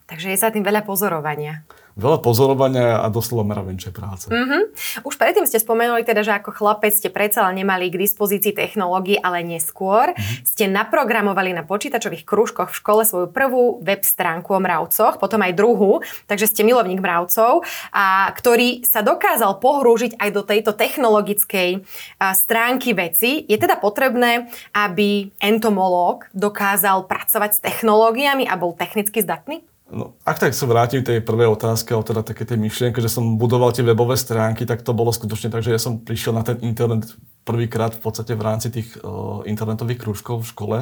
Takže 0.09 0.33
je 0.33 0.41
sa 0.41 0.49
tým 0.49 0.65
veľa 0.65 0.81
pozorovania 0.83 1.61
veľa 1.95 2.19
pozorovania 2.21 3.01
a 3.01 3.07
doslova 3.09 3.47
mravenčej 3.47 3.93
práce. 3.95 4.29
Mm-hmm. 4.29 4.61
Už 5.07 5.15
predtým 5.15 5.45
ste 5.49 5.57
spomenuli 5.57 6.05
teda, 6.05 6.21
že 6.21 6.35
ako 6.35 6.53
chlapec 6.53 6.93
ste 6.93 7.09
predsa 7.09 7.47
len 7.49 7.63
nemali 7.63 7.89
k 7.89 7.99
dispozícii 8.01 8.53
technológií, 8.53 9.17
ale 9.17 9.41
neskôr 9.41 10.13
mm-hmm. 10.13 10.45
ste 10.45 10.69
naprogramovali 10.69 11.55
na 11.55 11.65
počítačových 11.65 12.27
krúžkoch 12.27 12.69
v 12.69 12.79
škole 12.79 13.01
svoju 13.07 13.27
prvú 13.31 13.79
web 13.81 14.03
stránku 14.03 14.53
o 14.53 14.59
mravcoch, 14.61 15.17
potom 15.17 15.41
aj 15.41 15.57
druhú, 15.57 16.03
takže 16.29 16.49
ste 16.49 16.61
milovník 16.67 17.01
mravcov, 17.01 17.63
a 17.95 18.29
ktorý 18.35 18.83
sa 18.85 19.01
dokázal 19.05 19.57
pohrúžiť 19.61 20.17
aj 20.17 20.29
do 20.33 20.41
tejto 20.45 20.71
technologickej 20.73 21.85
a, 22.19 22.33
stránky 22.33 22.93
veci. 22.93 23.45
Je 23.45 23.57
teda 23.57 23.77
potrebné, 23.77 24.49
aby 24.73 25.31
entomológ 25.39 26.27
dokázal 26.33 27.05
pracovať 27.05 27.51
s 27.57 27.63
technológiami 27.63 28.45
a 28.45 28.55
bol 28.55 28.73
technicky 28.73 29.21
zdatný? 29.21 29.61
No, 29.89 30.13
ak 30.21 30.37
tak 30.37 30.53
sa 30.53 30.69
vrátim 30.69 31.01
tej 31.01 31.17
prvej 31.25 31.49
otázke, 31.49 31.97
o 31.97 32.05
teda 32.05 32.21
také 32.21 32.45
tej 32.45 32.61
myšlienke, 32.61 33.01
že 33.01 33.09
som 33.09 33.41
budoval 33.41 33.73
tie 33.73 33.81
webové 33.81 34.13
stránky, 34.21 34.61
tak 34.69 34.85
to 34.85 34.93
bolo 34.93 35.09
skutočne 35.09 35.49
tak, 35.49 35.65
že 35.65 35.73
ja 35.73 35.81
som 35.81 35.97
prišiel 35.97 36.37
na 36.37 36.45
ten 36.45 36.61
internet 36.61 37.09
prvýkrát 37.41 37.97
v 37.97 38.01
podstate 38.05 38.37
v 38.37 38.45
rámci 38.45 38.69
tých 38.69 38.93
uh, 39.01 39.41
internetových 39.49 40.05
krúžkov 40.05 40.45
v 40.45 40.49
škole. 40.53 40.77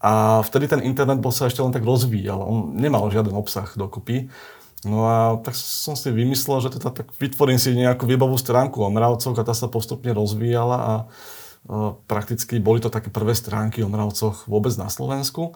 A 0.00 0.40
vtedy 0.40 0.72
ten 0.72 0.80
internet 0.80 1.20
bol 1.20 1.28
sa 1.28 1.52
ešte 1.52 1.60
len 1.60 1.68
tak 1.68 1.84
rozvíjal, 1.84 2.40
on 2.40 2.72
nemal 2.72 3.12
žiaden 3.12 3.36
obsah 3.36 3.68
dokopy. 3.76 4.32
No 4.88 5.04
a 5.04 5.36
tak 5.44 5.52
som 5.52 5.92
si 5.92 6.08
vymyslel, 6.08 6.64
že 6.64 6.72
teda 6.80 6.96
tak 6.96 7.12
vytvorím 7.20 7.60
si 7.60 7.76
nejakú 7.76 8.08
webovú 8.08 8.40
stránku 8.40 8.80
o 8.80 8.88
mravcoch 8.88 9.36
a 9.36 9.44
tá 9.44 9.52
sa 9.52 9.68
postupne 9.68 10.16
rozvíjala 10.16 10.76
a 10.80 10.92
uh, 11.68 11.92
prakticky 12.08 12.56
boli 12.56 12.80
to 12.80 12.88
také 12.88 13.12
prvé 13.12 13.36
stránky 13.36 13.84
o 13.84 13.92
mravcoch 13.92 14.48
vôbec 14.48 14.72
na 14.80 14.88
Slovensku. 14.88 15.52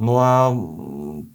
No 0.00 0.16
a 0.16 0.48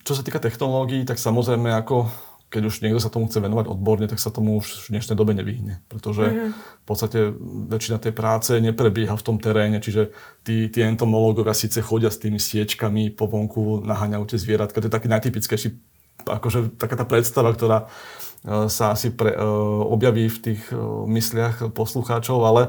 čo 0.01 0.17
sa 0.17 0.25
týka 0.25 0.41
technológií, 0.41 1.05
tak 1.05 1.21
samozrejme 1.21 1.69
ako 1.77 2.09
keď 2.55 2.63
už 2.71 2.75
niekto 2.87 3.03
sa 3.03 3.11
tomu 3.11 3.27
chce 3.27 3.43
venovať 3.43 3.67
odborne, 3.67 4.07
tak 4.07 4.21
sa 4.21 4.31
tomu 4.31 4.63
už 4.63 4.87
v 4.87 4.95
dnešnej 4.95 5.19
dobe 5.19 5.35
nevyhne. 5.35 5.83
Pretože 5.91 6.23
mm-hmm. 6.23 6.51
v 6.55 6.85
podstate 6.87 7.19
väčšina 7.67 7.97
tej 7.99 8.13
práce 8.15 8.55
neprebieha 8.63 9.11
v 9.11 9.25
tom 9.25 9.37
teréne, 9.43 9.83
čiže 9.83 10.15
tí, 10.45 10.71
tí 10.71 10.79
entomológovia 10.79 11.51
síce 11.51 11.83
chodia 11.83 12.07
s 12.07 12.21
tými 12.21 12.39
siečkami 12.39 13.11
po 13.11 13.27
vonku, 13.27 13.83
naháňajú 13.83 14.23
tie 14.31 14.39
zvieratka, 14.39 14.79
to 14.79 14.87
je 14.87 14.93
taký 14.93 15.11
najtypickejší, 15.11 15.67
akože 16.23 16.79
taká 16.79 16.95
tá 16.95 17.03
predstava, 17.03 17.51
ktorá 17.51 17.91
e, 18.47 18.71
sa 18.71 18.95
asi 18.95 19.11
pre, 19.11 19.35
uh, 19.35 19.83
objaví 19.91 20.31
v 20.31 20.39
tých 20.39 20.61
uh, 20.71 21.03
mysliach 21.11 21.75
poslucháčov, 21.75 22.39
ale 22.39 22.61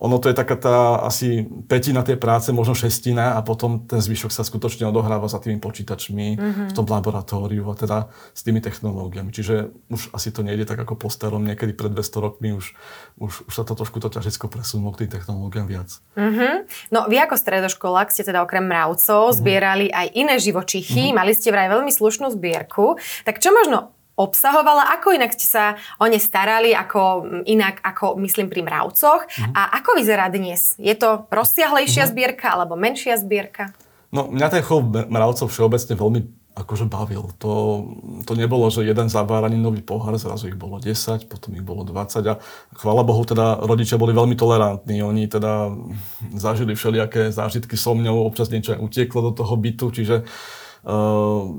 ono 0.00 0.16
to 0.16 0.32
je 0.32 0.34
taká 0.34 0.56
tá 0.56 0.76
asi 1.04 1.44
petina 1.68 2.00
tej 2.00 2.16
práce, 2.16 2.48
možno 2.56 2.72
šestina 2.72 3.36
a 3.36 3.44
potom 3.44 3.84
ten 3.84 4.00
zvyšok 4.00 4.32
sa 4.32 4.40
skutočne 4.40 4.88
odohráva 4.88 5.28
za 5.28 5.36
tými 5.36 5.60
počítačmi 5.60 6.26
mm-hmm. 6.40 6.66
v 6.68 6.76
tom 6.76 6.88
laboratóriu 6.88 7.68
a 7.68 7.76
teda 7.76 8.08
s 8.32 8.40
tými 8.40 8.64
technológiami. 8.64 9.28
Čiže 9.28 9.68
už 9.92 10.16
asi 10.16 10.32
to 10.32 10.40
nejde 10.40 10.64
tak 10.64 10.80
ako 10.80 10.96
po 10.96 11.12
starom, 11.12 11.44
niekedy 11.44 11.76
pred 11.76 11.92
200 11.92 12.24
rokmi 12.24 12.56
už, 12.56 12.72
už, 13.20 13.32
už 13.44 13.52
sa 13.52 13.60
to 13.68 13.76
trošku 13.76 14.00
to 14.00 14.08
ťažisko 14.08 14.48
presunulo 14.48 14.96
k 14.96 15.04
tým 15.04 15.20
technológiám 15.20 15.68
viac. 15.68 16.00
Mm-hmm. 16.16 16.54
No 16.96 17.04
vy 17.04 17.20
ako 17.20 17.36
stredoškolák 17.36 18.08
ste 18.08 18.24
teda 18.24 18.40
okrem 18.40 18.64
mravcov 18.64 19.28
mm-hmm. 19.28 19.40
zbierali 19.44 19.86
aj 19.92 20.16
iné 20.16 20.40
živočichy, 20.40 21.12
mm-hmm. 21.12 21.18
mali 21.20 21.36
ste 21.36 21.52
vraj 21.52 21.68
veľmi 21.68 21.92
slušnú 21.92 22.32
zbierku. 22.32 22.96
Tak 23.28 23.36
čo 23.36 23.52
možno 23.52 23.99
obsahovala, 24.20 24.92
ako 25.00 25.16
inak 25.16 25.32
ste 25.32 25.46
sa 25.48 25.64
o 25.96 26.04
ne 26.04 26.20
starali, 26.20 26.76
ako 26.76 27.24
inak, 27.48 27.80
ako 27.80 28.20
myslím 28.20 28.52
pri 28.52 28.60
mravcoch 28.60 29.24
mm. 29.24 29.56
a 29.56 29.80
ako 29.80 29.96
vyzerá 29.96 30.28
dnes? 30.28 30.76
Je 30.76 30.92
to 30.92 31.24
rozsiahlejšia 31.32 32.04
mm. 32.04 32.10
zbierka 32.12 32.46
alebo 32.52 32.76
menšia 32.76 33.16
zbierka? 33.16 33.72
No, 34.12 34.28
mňa 34.28 34.48
ten 34.52 34.62
chov 34.66 34.90
mravcov 34.90 35.48
všeobecne 35.48 35.94
veľmi 35.96 36.20
akože 36.50 36.90
bavil. 36.90 37.30
To, 37.40 37.52
to 38.26 38.32
nebolo, 38.34 38.68
že 38.68 38.82
jeden 38.82 39.06
zabáraný 39.06 39.56
nový 39.56 39.80
pohár, 39.80 40.18
zrazu 40.18 40.50
ich 40.50 40.58
bolo 40.58 40.82
10, 40.82 41.30
potom 41.30 41.54
ich 41.54 41.64
bolo 41.64 41.86
20 41.86 42.20
a 42.26 42.42
chvála 42.76 43.06
Bohu, 43.06 43.22
teda 43.22 43.62
rodičia 43.64 43.96
boli 43.96 44.12
veľmi 44.12 44.34
tolerantní. 44.34 45.00
Oni 45.00 45.30
teda 45.30 45.72
zažili 46.36 46.74
všelijaké 46.74 47.30
zážitky 47.32 47.78
so 47.78 47.94
mňou, 47.94 48.26
občas 48.26 48.50
niečo 48.50 48.76
aj 48.76 48.82
utieklo 48.82 49.30
do 49.30 49.32
toho 49.32 49.54
bytu, 49.56 49.86
čiže 49.94 50.16
Uh, 50.20 50.69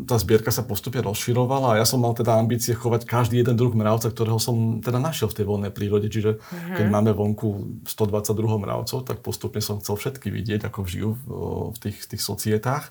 tá 0.10 0.16
zbierka 0.18 0.50
sa 0.50 0.66
postupne 0.66 1.06
rozširovala 1.06 1.78
a 1.78 1.80
ja 1.80 1.86
som 1.86 2.02
mal 2.02 2.18
teda 2.18 2.42
ambície 2.42 2.74
chovať 2.74 3.06
každý 3.06 3.46
jeden 3.46 3.54
druh 3.54 3.70
mravca, 3.70 4.10
ktorého 4.10 4.42
som 4.42 4.82
teda 4.82 4.98
našiel 4.98 5.30
v 5.30 5.38
tej 5.38 5.46
voľnej 5.46 5.72
prírode. 5.72 6.10
Čiže 6.10 6.42
mm-hmm. 6.42 6.78
keď 6.82 6.86
máme 6.90 7.14
vonku 7.14 7.82
122 7.86 8.34
mravcov, 8.66 9.06
tak 9.06 9.22
postupne 9.22 9.62
som 9.62 9.78
chcel 9.78 10.02
všetky 10.02 10.34
vidieť, 10.34 10.66
ako 10.66 10.80
žijú 10.90 11.10
v, 11.14 11.24
v 11.70 11.78
tých, 11.78 11.98
tých 12.10 12.22
societách. 12.22 12.90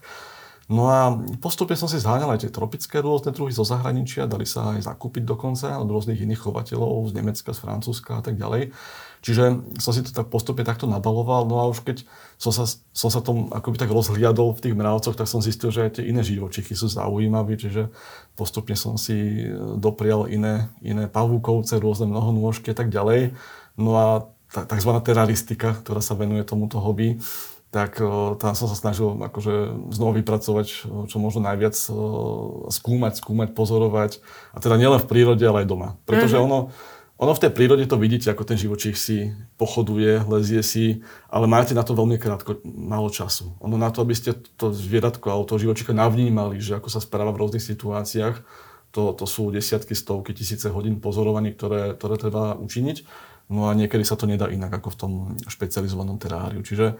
No 0.71 0.87
a 0.87 1.19
postupne 1.43 1.75
som 1.75 1.91
si 1.91 1.99
zháňal 1.99 2.31
aj 2.31 2.47
tie 2.47 2.55
tropické 2.55 3.03
rôzne 3.03 3.35
druhy 3.35 3.50
zo 3.50 3.67
zahraničia, 3.67 4.31
dali 4.31 4.47
sa 4.47 4.79
aj 4.79 4.87
zakúpiť 4.87 5.27
dokonca 5.27 5.75
od 5.83 5.91
rôznych 5.91 6.23
iných 6.23 6.47
chovateľov 6.47 7.11
z 7.11 7.19
Nemecka, 7.19 7.50
z 7.50 7.59
Francúzska 7.59 8.19
a 8.19 8.23
tak 8.23 8.39
ďalej. 8.39 8.71
Čiže 9.19 9.67
som 9.83 9.91
si 9.91 10.07
to 10.07 10.15
tak 10.15 10.31
postupne 10.31 10.62
takto 10.62 10.87
nabaloval, 10.87 11.50
no 11.50 11.59
a 11.59 11.67
už 11.67 11.83
keď 11.83 12.07
som 12.39 12.55
sa, 12.55 12.71
som 12.71 13.11
sa 13.11 13.19
tom 13.19 13.50
akoby 13.50 13.83
tak 13.83 13.91
rozhliadol 13.91 14.55
v 14.55 14.62
tých 14.62 14.79
mravcoch, 14.79 15.19
tak 15.19 15.27
som 15.27 15.43
zistil, 15.43 15.75
že 15.75 15.91
aj 15.91 15.99
tie 15.99 16.07
iné 16.07 16.23
živočichy 16.23 16.79
sú 16.79 16.87
zaujímavé, 16.87 17.59
čiže 17.59 17.91
postupne 18.39 18.79
som 18.79 18.95
si 18.95 19.50
doprial 19.75 20.31
iné, 20.31 20.71
iné 20.87 21.11
pavúkovce, 21.11 21.83
rôzne 21.83 22.07
mnohonôžky 22.07 22.71
a 22.71 22.79
tak 22.79 22.95
ďalej. 22.95 23.35
No 23.75 23.99
a 23.99 24.07
tzv. 24.55 24.91
teraristika, 25.03 25.75
ktorá 25.83 25.99
sa 25.99 26.15
venuje 26.15 26.47
tomuto 26.47 26.79
hobby, 26.79 27.19
tak 27.71 28.03
tam 28.43 28.53
som 28.59 28.67
sa 28.67 28.75
snažil 28.75 29.15
akože 29.15 29.87
znovu 29.95 30.19
vypracovať 30.19 30.67
čo 31.07 31.17
možno 31.23 31.47
najviac, 31.47 31.79
skúmať, 32.67 33.12
skúmať, 33.23 33.49
pozorovať. 33.55 34.19
A 34.50 34.59
teda 34.59 34.75
nielen 34.75 34.99
v 34.99 35.07
prírode, 35.07 35.47
ale 35.47 35.62
aj 35.62 35.71
doma. 35.71 35.95
Pretože 36.03 36.35
mm-hmm. 36.35 36.50
ono, 36.50 36.75
ono 37.15 37.33
v 37.37 37.43
tej 37.47 37.53
prírode 37.55 37.87
to 37.87 37.95
vidíte, 37.95 38.27
ako 38.27 38.43
ten 38.43 38.59
živočích 38.59 38.99
si 38.99 39.39
pochoduje, 39.55 40.27
lezie 40.27 40.67
si, 40.67 41.07
ale 41.31 41.47
máte 41.47 41.71
na 41.77 41.87
to 41.87 41.95
veľmi 41.95 42.19
krátko, 42.19 42.59
málo 42.67 43.07
času. 43.07 43.55
Ono 43.62 43.79
na 43.79 43.95
to, 43.95 44.03
aby 44.03 44.19
ste 44.19 44.35
to 44.59 44.75
zvieratko 44.75 45.31
alebo 45.31 45.47
toho 45.47 45.71
živočíka 45.71 45.95
navnímali, 45.95 46.59
že 46.59 46.75
ako 46.81 46.91
sa 46.91 46.99
správa 46.99 47.31
v 47.31 47.47
rôznych 47.47 47.62
situáciách, 47.62 48.41
to, 48.91 49.15
to 49.15 49.23
sú 49.31 49.55
desiatky, 49.55 49.95
stovky, 49.95 50.35
tisíce 50.35 50.67
hodín 50.67 50.99
pozorovaní, 50.99 51.55
ktoré, 51.55 51.95
ktoré 51.95 52.19
treba 52.19 52.59
učiniť. 52.59 53.07
No 53.50 53.71
a 53.71 53.75
niekedy 53.75 54.03
sa 54.03 54.19
to 54.19 54.31
nedá 54.31 54.47
inak 54.50 54.71
ako 54.71 54.89
v 54.95 54.99
tom 54.99 55.12
špecializovanom 55.47 56.19
teráriu. 56.19 56.62
Čiže 56.62 56.99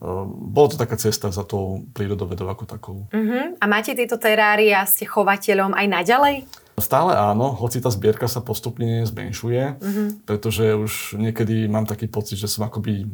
Ehm, 0.00 0.32
bolo 0.56 0.72
to 0.72 0.80
taká 0.80 0.96
cesta 0.96 1.28
za 1.28 1.44
tou 1.44 1.84
prírodovedou 1.92 2.48
ako 2.48 2.64
takou. 2.64 2.98
Uh-huh. 3.12 3.52
A 3.60 3.64
máte 3.68 3.92
tieto 3.92 4.16
terária, 4.16 4.80
ste 4.88 5.04
chovateľom 5.04 5.76
aj 5.76 5.86
naďalej? 5.86 6.36
Stále 6.80 7.12
áno, 7.12 7.52
hoci 7.52 7.84
tá 7.84 7.92
zbierka 7.92 8.24
sa 8.24 8.40
postupne 8.40 9.04
zmenšuje, 9.04 9.62
uh-huh. 9.76 10.08
pretože 10.24 10.72
už 10.72 11.20
niekedy 11.20 11.68
mám 11.68 11.84
taký 11.84 12.08
pocit, 12.08 12.40
že 12.40 12.48
som 12.48 12.64
akoby 12.64 13.04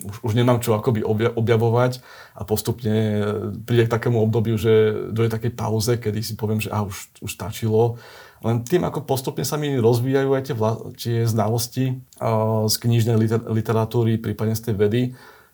už, 0.00 0.16
už 0.24 0.32
nemám 0.32 0.64
čo 0.64 0.72
akoby 0.72 1.04
objavovať 1.36 2.00
a 2.32 2.48
postupne 2.48 3.20
príde 3.68 3.84
k 3.84 3.92
takému 3.92 4.16
obdobiu, 4.24 4.56
že 4.56 4.96
dojde 5.12 5.36
takej 5.36 5.52
pauze, 5.52 5.92
kedy 6.00 6.24
si 6.24 6.34
poviem, 6.40 6.64
že 6.64 6.72
a 6.72 6.80
už, 6.80 7.12
už 7.20 7.30
stačilo. 7.30 8.00
Len 8.40 8.64
tým, 8.64 8.88
ako 8.88 9.04
postupne 9.04 9.44
sa 9.44 9.60
mi 9.60 9.76
rozvíjajú 9.76 10.30
aj 10.32 10.42
tie, 10.48 10.56
vla, 10.56 10.72
tie 10.96 11.18
znalosti 11.28 12.00
uh, 12.16 12.64
z 12.64 12.74
knižnej 12.80 13.16
liter, 13.20 13.40
literatúry, 13.44 14.16
prípadne 14.16 14.56
z 14.56 14.72
tej 14.72 14.74
vedy, 14.80 15.02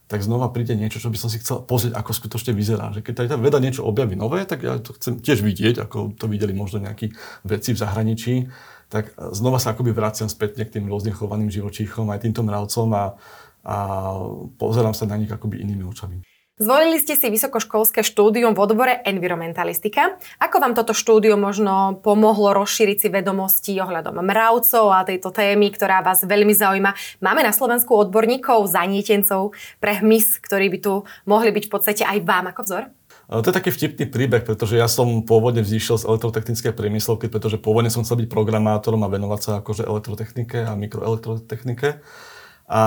tak 0.06 0.22
znova 0.22 0.54
príde 0.54 0.78
niečo, 0.78 1.02
čo 1.02 1.10
by 1.10 1.18
som 1.18 1.26
si 1.26 1.42
chcel 1.42 1.66
pozrieť, 1.66 1.98
ako 1.98 2.10
skutočne 2.14 2.54
vyzerá. 2.54 2.94
Že 2.94 3.02
keď 3.02 3.14
tá 3.26 3.36
veda 3.38 3.58
niečo 3.58 3.82
objaví 3.82 4.14
nové, 4.14 4.46
tak 4.46 4.62
ja 4.62 4.78
to 4.78 4.94
chcem 4.94 5.18
tiež 5.18 5.42
vidieť, 5.42 5.82
ako 5.82 6.14
to 6.14 6.30
videli 6.30 6.54
možno 6.54 6.78
nejakí 6.78 7.10
vedci 7.42 7.74
v 7.74 7.82
zahraničí, 7.82 8.34
tak 8.86 9.10
znova 9.34 9.58
sa 9.58 9.74
akoby 9.74 9.90
vraciam 9.90 10.30
späť 10.30 10.62
k 10.62 10.78
tým 10.78 10.86
rôznym 10.86 11.10
chovaným 11.10 11.50
živočíchom, 11.50 12.06
aj 12.14 12.22
týmto 12.22 12.46
mravcom 12.46 12.88
a, 12.94 13.04
a 13.66 13.76
pozerám 14.62 14.94
sa 14.94 15.10
na 15.10 15.18
nich 15.18 15.30
akoby 15.30 15.58
inými 15.58 15.82
očami. 15.82 16.22
Zvolili 16.56 16.96
ste 16.96 17.20
si 17.20 17.28
vysokoškolské 17.28 18.00
štúdium 18.00 18.56
v 18.56 18.64
odbore 18.64 19.04
environmentalistika. 19.04 20.16
Ako 20.40 20.56
vám 20.56 20.72
toto 20.72 20.96
štúdium 20.96 21.36
možno 21.36 22.00
pomohlo 22.00 22.56
rozšíriť 22.56 22.96
si 22.96 23.08
vedomosti 23.12 23.76
ohľadom 23.76 24.24
mravcov 24.24 24.88
a 24.88 25.04
tejto 25.04 25.36
témy, 25.36 25.68
ktorá 25.68 26.00
vás 26.00 26.24
veľmi 26.24 26.56
zaujíma? 26.56 27.20
Máme 27.20 27.44
na 27.44 27.52
Slovensku 27.52 27.92
odborníkov, 27.92 28.72
zanietencov 28.72 29.52
pre 29.84 30.00
hmyz, 30.00 30.40
ktorí 30.40 30.72
by 30.72 30.78
tu 30.80 31.04
mohli 31.28 31.52
byť 31.52 31.68
v 31.68 31.72
podstate 31.76 32.02
aj 32.08 32.24
vám 32.24 32.48
ako 32.48 32.60
vzor? 32.64 32.84
To 33.28 33.44
je 33.44 33.58
taký 33.60 33.68
vtipný 33.76 34.08
príbeh, 34.08 34.40
pretože 34.40 34.80
ja 34.80 34.88
som 34.88 35.28
pôvodne 35.28 35.60
vzýšiel 35.60 36.00
z 36.00 36.08
elektrotechnickej 36.08 36.72
priemyslovky, 36.72 37.28
pretože 37.28 37.60
pôvodne 37.60 37.92
som 37.92 38.00
chcel 38.00 38.24
byť 38.24 38.32
programátorom 38.32 39.04
a 39.04 39.12
venovať 39.12 39.40
sa 39.44 39.52
akože 39.60 39.84
elektrotechnike 39.84 40.64
a 40.64 40.72
mikroelektrotechnike. 40.72 42.00
A 42.66 42.82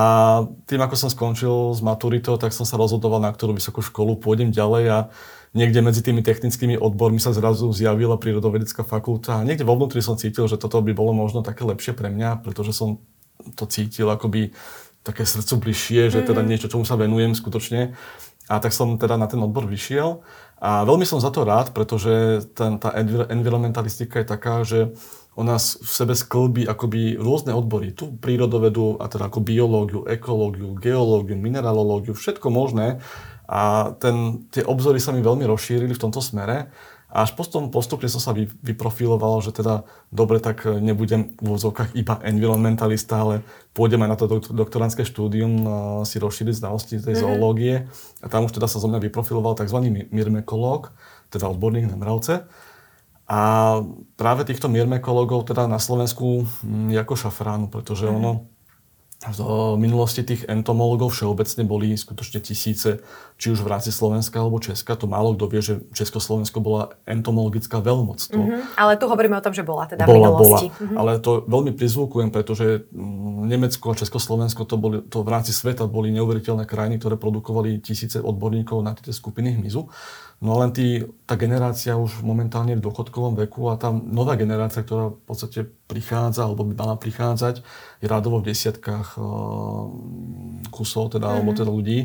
tým, 0.67 0.83
ako 0.83 0.95
som 0.99 1.07
skončil 1.07 1.71
s 1.71 1.79
maturitou, 1.79 2.35
tak 2.35 2.51
som 2.51 2.67
sa 2.67 2.75
rozhodoval, 2.75 3.23
na 3.23 3.31
ktorú 3.31 3.55
vysokú 3.55 3.79
školu 3.79 4.19
pôjdem 4.19 4.51
ďalej 4.51 4.83
a 4.91 4.97
niekde 5.55 5.79
medzi 5.79 6.03
tými 6.03 6.19
technickými 6.19 6.75
odbormi 6.75 7.17
sa 7.17 7.31
zrazu 7.31 7.71
zjavila 7.71 8.19
prírodovedecká 8.19 8.83
fakulta 8.83 9.39
a 9.39 9.45
niekde 9.47 9.63
vo 9.63 9.79
vnútri 9.79 10.03
som 10.03 10.19
cítil, 10.19 10.51
že 10.51 10.59
toto 10.59 10.83
by 10.83 10.91
bolo 10.91 11.15
možno 11.15 11.41
také 11.41 11.63
lepšie 11.63 11.95
pre 11.95 12.11
mňa, 12.11 12.43
pretože 12.43 12.75
som 12.75 12.99
to 13.55 13.63
cítil 13.71 14.11
akoby 14.11 14.51
také 14.99 15.23
srdcu 15.23 15.63
bližšie, 15.63 16.11
že 16.11 16.27
teda 16.27 16.43
mhm. 16.43 16.47
niečo, 16.51 16.67
čomu 16.67 16.83
sa 16.83 16.99
venujem 16.99 17.31
skutočne. 17.31 17.95
A 18.49 18.57
tak 18.57 18.73
som 18.73 18.97
teda 18.97 19.13
na 19.13 19.29
ten 19.29 19.37
odbor 19.37 19.69
vyšiel 19.69 20.25
a 20.57 20.81
veľmi 20.81 21.05
som 21.05 21.21
za 21.21 21.29
to 21.29 21.45
rád, 21.45 21.69
pretože 21.69 22.43
ten, 22.57 22.81
tá 22.81 22.89
environmentalistika 23.29 24.19
je 24.19 24.27
taká, 24.27 24.65
že 24.65 24.97
ona 25.39 25.55
v 25.55 25.87
sebe 25.87 26.11
sklbí 26.11 26.67
akoby 26.67 27.15
rôzne 27.15 27.55
odbory. 27.55 27.95
Tu 27.95 28.11
prírodovedu, 28.19 28.99
a 28.99 29.07
teda 29.07 29.31
ako 29.31 29.39
biológiu, 29.39 30.03
ekológiu, 30.03 30.75
geológiu, 30.75 31.39
mineralológiu, 31.39 32.11
všetko 32.11 32.51
možné. 32.51 32.99
A 33.47 33.95
ten, 34.03 34.45
tie 34.51 34.67
obzory 34.67 34.99
sa 34.99 35.15
mi 35.15 35.23
veľmi 35.23 35.47
rozšírili 35.47 35.95
v 35.95 36.03
tomto 36.03 36.19
smere. 36.19 36.67
A 37.09 37.25
až 37.25 37.33
potom 37.33 37.73
postupne 37.73 38.05
som 38.05 38.21
sa 38.21 38.37
vyprofiloval, 38.37 39.41
že 39.41 39.49
teda 39.49 39.81
dobre, 40.13 40.37
tak 40.37 40.61
nebudem 40.69 41.33
v 41.41 41.57
úvodzovkách 41.57 41.97
iba 41.97 42.21
environmentalista, 42.21 43.25
ale 43.25 43.41
pôjdem 43.73 44.05
aj 44.05 44.09
na 44.13 44.17
to 44.19 44.37
doktorantské 44.53 45.09
štúdium 45.09 45.65
si 46.05 46.21
rozšíriť 46.21 46.61
znalosti 46.61 47.01
tej 47.01 47.17
mm-hmm. 47.17 47.23
zoológie. 47.25 47.89
A 48.21 48.29
tam 48.29 48.45
už 48.45 48.53
teda 48.53 48.69
sa 48.69 48.77
zo 48.77 48.85
mňa 48.85 49.01
vyprofiloval 49.09 49.57
tzv. 49.57 49.89
mirmekológ, 50.13 50.93
teda 51.33 51.49
odborník 51.49 51.89
na 51.89 51.97
mravce. 51.97 52.45
A 53.29 53.41
práve 54.17 54.41
týchto 54.41 54.65
miermekologov 54.73 55.45
teda 55.45 55.69
na 55.69 55.77
Slovensku 55.77 56.49
je 56.65 56.97
ako 56.97 57.13
šafránu, 57.13 57.69
pretože 57.69 58.09
mm. 58.09 58.15
ono 58.17 58.49
v 59.19 59.75
minulosti 59.75 60.23
tých 60.23 60.47
entomologov 60.47 61.11
všeobecne 61.11 61.67
boli 61.67 61.91
skutočne 61.91 62.39
tisíce, 62.39 63.03
či 63.35 63.51
už 63.51 63.67
v 63.67 63.67
rámci 63.67 63.91
Slovenska 63.91 64.39
alebo 64.39 64.63
Česka. 64.63 64.95
To 64.95 65.11
málo 65.11 65.35
kto 65.35 65.45
vie, 65.51 65.59
že 65.59 65.73
Československo 65.91 66.63
bola 66.63 66.95
entomologická 67.03 67.83
veľmoc. 67.83 68.15
To... 68.31 68.39
Mm-hmm. 68.39 68.79
Ale 68.79 68.95
tu 68.95 69.11
hovoríme 69.11 69.35
o 69.35 69.43
tom, 69.43 69.51
že 69.51 69.67
bola 69.67 69.91
teda 69.91 70.07
bola, 70.07 70.15
v 70.15 70.19
minulosti. 70.23 70.67
Bola. 70.71 70.79
Mm-hmm. 70.79 70.97
Ale 71.03 71.11
to 71.19 71.31
veľmi 71.51 71.71
prizvukujem, 71.75 72.29
pretože 72.31 72.87
Nemecko 73.43 73.91
a 73.91 73.99
Československo 73.99 74.63
to, 74.63 74.75
boli, 74.79 74.97
to 75.03 75.19
v 75.19 75.29
rámci 75.35 75.51
sveta 75.51 75.83
boli 75.83 76.15
neuveriteľné 76.15 76.63
krajiny, 76.63 76.95
ktoré 77.03 77.19
produkovali 77.19 77.83
tisíce 77.83 78.23
odborníkov 78.23 78.79
na 78.79 78.95
tieto 78.95 79.11
skupiny 79.11 79.59
hmyzu. 79.59 79.91
No 80.39 80.55
len 80.55 80.71
tí, 80.71 81.03
tá 81.27 81.35
generácia 81.35 81.99
už 81.99 82.23
momentálne 82.23 82.79
v 82.79 82.85
dôchodkovom 82.87 83.35
veku 83.43 83.67
a 83.67 83.75
tá 83.75 83.91
nová 83.91 84.39
generácia, 84.39 84.87
ktorá 84.87 85.11
v 85.11 85.23
podstate 85.27 85.67
prichádza 85.91 86.47
alebo 86.47 86.63
by 86.63 86.79
mala 86.79 86.95
prichádzať, 86.95 87.59
je 87.99 88.07
rádovo 88.07 88.39
v 88.39 88.55
desiatkách 88.55 89.19
uh, 89.19 89.91
kusov, 90.71 91.11
teda, 91.11 91.27
mm-hmm. 91.27 91.39
alebo 91.43 91.51
teda 91.51 91.67
ľudí. 91.67 91.99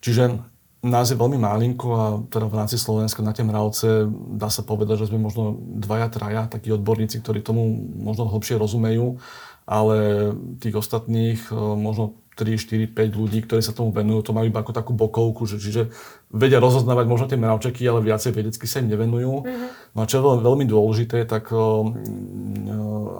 Čiže 0.00 0.40
nás 0.82 1.12
je 1.12 1.20
veľmi 1.20 1.36
malinko 1.36 1.88
a 1.92 2.04
teda 2.26 2.48
v 2.48 2.56
rámci 2.56 2.80
Slovenska 2.80 3.20
na 3.20 3.36
tie 3.36 3.44
mravce 3.44 4.08
dá 4.34 4.48
sa 4.48 4.64
povedať, 4.64 5.04
že 5.04 5.12
sme 5.12 5.20
možno 5.20 5.54
dvaja, 5.60 6.08
traja 6.08 6.48
takí 6.48 6.72
odborníci, 6.72 7.20
ktorí 7.20 7.44
tomu 7.44 7.68
možno 8.00 8.32
hlbšie 8.32 8.56
rozumejú, 8.58 9.20
ale 9.68 10.32
tých 10.58 10.74
ostatných 10.74 11.52
možno 11.78 12.18
3, 12.32 12.56
4, 12.56 12.96
5 12.96 13.20
ľudí, 13.20 13.44
ktorí 13.44 13.60
sa 13.60 13.76
tomu 13.76 13.92
venujú, 13.92 14.24
to 14.24 14.32
majú 14.32 14.48
iba 14.48 14.64
ako 14.64 14.72
takú 14.72 14.96
bokovku, 14.96 15.44
že, 15.44 15.60
čiže 15.60 15.92
vedia 16.32 16.64
rozoznávať 16.64 17.04
možno 17.04 17.26
tie 17.28 17.36
mravčeky, 17.36 17.84
ale 17.84 18.00
viacej 18.00 18.32
vedecky 18.32 18.64
sa 18.64 18.80
im 18.80 18.88
nevenujú. 18.88 19.44
Mm-hmm. 19.44 19.68
No 19.92 19.98
a 20.00 20.08
čo 20.08 20.16
je 20.16 20.24
veľmi, 20.24 20.40
veľmi 20.40 20.64
dôležité, 20.64 21.28
tak 21.28 21.52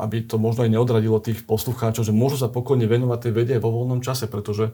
aby 0.00 0.16
to 0.24 0.40
možno 0.40 0.64
aj 0.64 0.72
neodradilo 0.72 1.20
tých 1.20 1.44
poslucháčov, 1.44 2.08
že 2.08 2.16
môžu 2.16 2.40
sa 2.40 2.48
pokojne 2.48 2.88
venovať 2.88 3.18
tej 3.28 3.32
vede 3.36 3.52
aj 3.52 3.62
vo 3.62 3.84
voľnom 3.84 4.00
čase, 4.00 4.32
pretože 4.32 4.72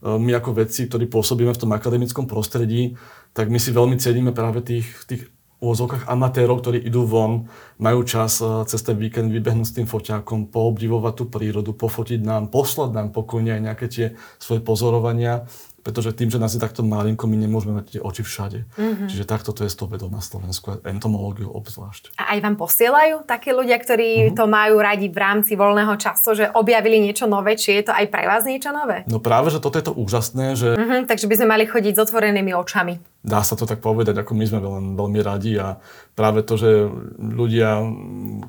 my 0.00 0.30
ako 0.38 0.64
vedci, 0.64 0.88
ktorí 0.88 1.10
pôsobíme 1.10 1.52
v 1.52 1.60
tom 1.60 1.74
akademickom 1.74 2.24
prostredí, 2.24 2.96
tak 3.34 3.50
my 3.52 3.58
si 3.58 3.74
veľmi 3.74 3.98
ceníme 4.00 4.30
práve 4.32 4.64
tých, 4.64 4.86
tých 5.04 5.28
úvozovkách 5.60 6.08
amatérov, 6.08 6.64
ktorí 6.64 6.78
idú 6.80 7.04
von, 7.04 7.46
majú 7.76 8.00
čas 8.02 8.40
eh, 8.40 8.48
cez 8.66 8.80
ten 8.80 8.96
víkend 8.96 9.28
vybehnúť 9.28 9.66
s 9.68 9.76
tým 9.76 9.86
foťákom, 9.86 10.48
poobdivovať 10.48 11.14
tú 11.14 11.24
prírodu, 11.28 11.70
pofotiť 11.76 12.20
nám, 12.24 12.48
poslať 12.48 12.90
nám 12.96 13.08
pokojne 13.12 13.60
aj 13.60 13.62
nejaké 13.62 13.86
tie 13.86 14.06
svoje 14.40 14.64
pozorovania, 14.64 15.44
pretože 15.90 16.14
tým, 16.14 16.30
že 16.30 16.38
nás 16.38 16.54
je 16.54 16.62
takto 16.62 16.86
malinko, 16.86 17.26
my 17.26 17.34
nemôžeme 17.34 17.82
mať 17.82 17.98
tie 17.98 18.00
oči 18.00 18.22
všade. 18.22 18.62
Mm-hmm. 18.78 19.10
Čiže 19.10 19.26
takto 19.26 19.50
to 19.50 19.66
je 19.66 19.70
s 19.70 19.74
tou 19.74 19.90
vedou 19.90 20.06
na 20.06 20.22
Slovensku, 20.22 20.78
entomológiu 20.86 21.50
obzvlášť. 21.50 22.14
A 22.14 22.38
aj 22.38 22.46
vám 22.46 22.54
posielajú 22.54 23.26
takí 23.26 23.50
ľudia, 23.50 23.74
ktorí 23.82 24.30
mm-hmm. 24.30 24.38
to 24.38 24.44
majú 24.46 24.78
radi 24.78 25.10
v 25.10 25.18
rámci 25.18 25.58
voľného 25.58 25.98
času, 25.98 26.38
že 26.38 26.46
objavili 26.54 27.02
niečo 27.02 27.26
nové, 27.26 27.58
či 27.58 27.82
je 27.82 27.90
to 27.90 27.92
aj 27.92 28.06
pre 28.06 28.22
vás 28.22 28.46
niečo 28.46 28.70
nové? 28.70 29.02
No 29.10 29.18
práve, 29.18 29.50
že 29.50 29.58
toto 29.58 29.82
je 29.82 29.90
to 29.90 29.98
úžasné, 29.98 30.54
že... 30.54 30.78
Mm-hmm, 30.78 31.10
takže 31.10 31.26
by 31.26 31.34
sme 31.34 31.48
mali 31.50 31.66
chodiť 31.66 31.98
s 31.98 32.02
otvorenými 32.06 32.54
očami. 32.54 33.02
Dá 33.26 33.42
sa 33.42 33.58
to 33.58 33.66
tak 33.66 33.82
povedať, 33.82 34.14
ako 34.22 34.32
my 34.38 34.44
sme 34.46 34.62
veľmi, 34.62 34.94
veľmi 34.94 35.20
radi 35.26 35.58
a 35.58 35.76
práve 36.14 36.46
to, 36.46 36.54
že 36.54 36.86
ľudia 37.18 37.82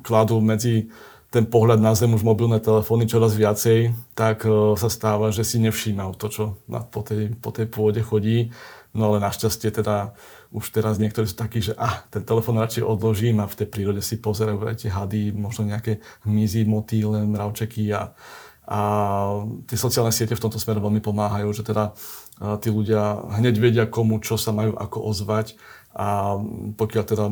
kladú 0.06 0.38
medzi 0.38 0.88
ten 1.32 1.48
pohľad 1.48 1.80
na 1.80 1.96
zem 1.96 2.12
už 2.12 2.20
mobilné 2.20 2.60
telefóny 2.60 3.08
čoraz 3.08 3.32
viacej, 3.32 3.96
tak 4.12 4.44
uh, 4.44 4.76
sa 4.76 4.92
stáva, 4.92 5.32
že 5.32 5.48
si 5.48 5.56
nevšímajú 5.64 6.12
to, 6.20 6.26
čo 6.28 6.44
na, 6.68 6.84
po, 6.84 7.00
tej, 7.00 7.32
po 7.40 7.48
tej 7.48 7.72
pôde 7.72 8.04
chodí. 8.04 8.52
No 8.92 9.08
ale 9.08 9.24
našťastie 9.24 9.72
teda 9.72 10.12
už 10.52 10.68
teraz 10.68 11.00
niektorí 11.00 11.24
sú 11.24 11.32
takí, 11.40 11.64
že 11.64 11.72
ah, 11.80 12.04
ten 12.12 12.20
telefón 12.20 12.60
radšej 12.60 12.84
odložím 12.84 13.40
a 13.40 13.48
v 13.48 13.64
tej 13.64 13.68
prírode 13.72 14.04
si 14.04 14.20
pozerajú 14.20 14.60
aj 14.68 14.84
tie 14.84 14.92
hady, 14.92 15.32
možno 15.32 15.64
nejaké 15.64 16.04
hmyzy, 16.28 16.68
motýle, 16.68 17.24
mravčeky 17.24 17.88
a, 17.96 18.12
a 18.68 18.80
tie 19.64 19.80
sociálne 19.80 20.12
siete 20.12 20.36
v 20.36 20.44
tomto 20.44 20.60
smere 20.60 20.84
veľmi 20.84 21.00
pomáhajú, 21.00 21.48
že 21.56 21.64
teda 21.64 21.96
uh, 21.96 22.60
tí 22.60 22.68
ľudia 22.68 23.32
hneď 23.40 23.54
vedia 23.56 23.84
komu, 23.88 24.20
čo 24.20 24.36
sa 24.36 24.52
majú 24.52 24.76
ako 24.76 25.08
ozvať 25.08 25.56
a 25.92 26.40
pokiaľ 26.76 27.04
teda 27.04 27.24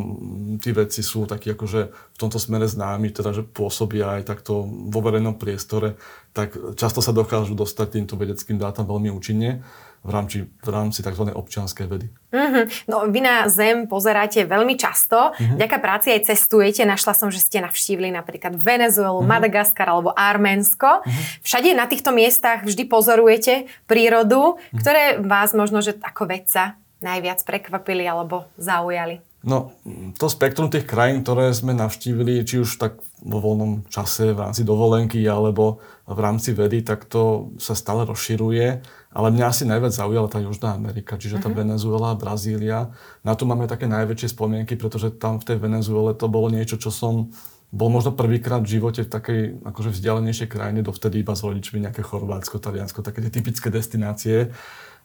tí 0.61 0.71
vedci 0.77 1.01
sú 1.01 1.25
takí 1.25 1.57
akože 1.57 1.81
v 1.89 2.19
tomto 2.21 2.37
smere 2.37 2.69
známi, 2.69 3.09
teda 3.09 3.33
že 3.33 3.43
pôsobia 3.45 4.21
aj 4.21 4.29
takto 4.29 4.69
vo 4.69 5.01
verejnom 5.01 5.41
priestore, 5.41 5.97
tak 6.37 6.53
často 6.77 7.01
sa 7.01 7.17
dokážu 7.17 7.57
dostať 7.57 7.97
týmto 7.97 8.21
vedeckým 8.21 8.61
dátam 8.61 8.85
veľmi 8.85 9.09
účinne 9.09 9.65
v 10.01 10.11
rámci, 10.17 10.49
v 10.49 10.69
rámci 10.73 11.05
tzv. 11.05 11.29
občianskej 11.29 11.85
vedy. 11.85 12.09
Mm-hmm. 12.33 12.89
No 12.89 13.05
vy 13.13 13.21
na 13.21 13.45
Zem 13.53 13.85
pozeráte 13.85 14.49
veľmi 14.49 14.81
často. 14.81 15.37
Mm-hmm. 15.37 15.57
Vďaka 15.61 15.77
práci 15.77 16.09
aj 16.17 16.33
cestujete. 16.33 16.89
Našla 16.89 17.13
som, 17.13 17.29
že 17.29 17.37
ste 17.37 17.61
navštívili 17.61 18.09
napríklad 18.09 18.57
Venezuelu, 18.57 19.21
mm-hmm. 19.21 19.29
Madagaskar 19.29 19.93
alebo 19.93 20.17
Arménsko. 20.17 21.05
Mm-hmm. 21.05 21.45
Všade 21.45 21.69
na 21.77 21.85
týchto 21.85 22.17
miestach 22.17 22.65
vždy 22.65 22.89
pozorujete 22.89 23.69
prírodu, 23.85 24.57
mm-hmm. 24.57 24.79
ktoré 24.81 25.03
vás 25.21 25.53
možno, 25.53 25.85
že 25.85 25.93
ako 26.01 26.33
vedca 26.33 26.80
najviac 27.01 27.41
prekvapili 27.45 28.05
alebo 28.05 28.49
zaujali? 28.61 29.21
No, 29.41 29.73
to 30.21 30.29
spektrum 30.29 30.69
tých 30.69 30.85
krajín, 30.85 31.25
ktoré 31.25 31.49
sme 31.57 31.73
navštívili, 31.73 32.45
či 32.45 32.61
už 32.61 32.77
tak 32.77 33.01
vo 33.25 33.41
voľnom 33.41 33.89
čase, 33.89 34.37
v 34.37 34.41
rámci 34.41 34.69
dovolenky 34.69 35.21
alebo 35.25 35.81
v 36.05 36.19
rámci 36.21 36.53
vedy, 36.53 36.85
tak 36.85 37.09
to 37.09 37.53
sa 37.57 37.73
stále 37.73 38.05
rozširuje. 38.05 38.85
Ale 39.11 39.29
mňa 39.33 39.45
asi 39.49 39.65
najviac 39.65 39.97
zaujala 39.97 40.29
tá 40.29 40.45
Južná 40.45 40.77
Amerika, 40.77 41.17
čiže 41.17 41.41
tá 41.41 41.49
uh-huh. 41.49 41.57
Venezuela, 41.57 42.21
Brazília. 42.21 42.93
Na 43.25 43.33
to 43.33 43.49
máme 43.49 43.65
také 43.65 43.89
najväčšie 43.89 44.37
spomienky, 44.37 44.77
pretože 44.77 45.09
tam 45.17 45.41
v 45.41 45.49
tej 45.49 45.57
Venezuele 45.57 46.13
to 46.13 46.29
bolo 46.29 46.53
niečo, 46.53 46.77
čo 46.77 46.93
som 46.93 47.33
bol 47.71 47.87
možno 47.87 48.13
prvýkrát 48.13 48.61
v 48.67 48.77
živote 48.77 49.07
v 49.07 49.13
takej 49.15 49.41
akože 49.63 49.95
vzdialenejšej 49.95 50.49
krajine, 50.51 50.83
dovtedy 50.83 51.23
iba 51.23 51.39
s 51.39 51.47
rodičmi, 51.47 51.81
nejaké 51.87 52.03
Chorvátsko, 52.03 52.59
Taliansko, 52.59 53.01
také 53.01 53.23
tie 53.25 53.33
typické 53.41 53.71
destinácie. 53.71 54.51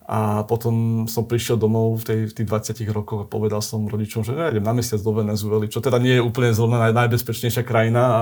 A 0.06 0.46
potom 0.46 1.06
som 1.10 1.26
prišiel 1.26 1.58
domov 1.58 2.02
v, 2.02 2.04
tej, 2.06 2.20
v 2.30 2.34
tých 2.38 2.48
20 2.78 2.94
rokoch 2.94 3.26
a 3.26 3.30
povedal 3.30 3.58
som 3.66 3.90
rodičom, 3.90 4.22
že 4.22 4.38
ja 4.38 4.54
idem 4.54 4.62
na 4.62 4.78
mesiac 4.78 5.02
do 5.02 5.10
Venezuely, 5.18 5.66
čo 5.66 5.82
teda 5.82 5.98
nie 5.98 6.22
je 6.22 6.22
úplne 6.22 6.54
zrovna 6.54 6.78
naj, 6.78 6.94
najbezpečnejšia 6.94 7.66
krajina 7.66 8.04
a 8.06 8.22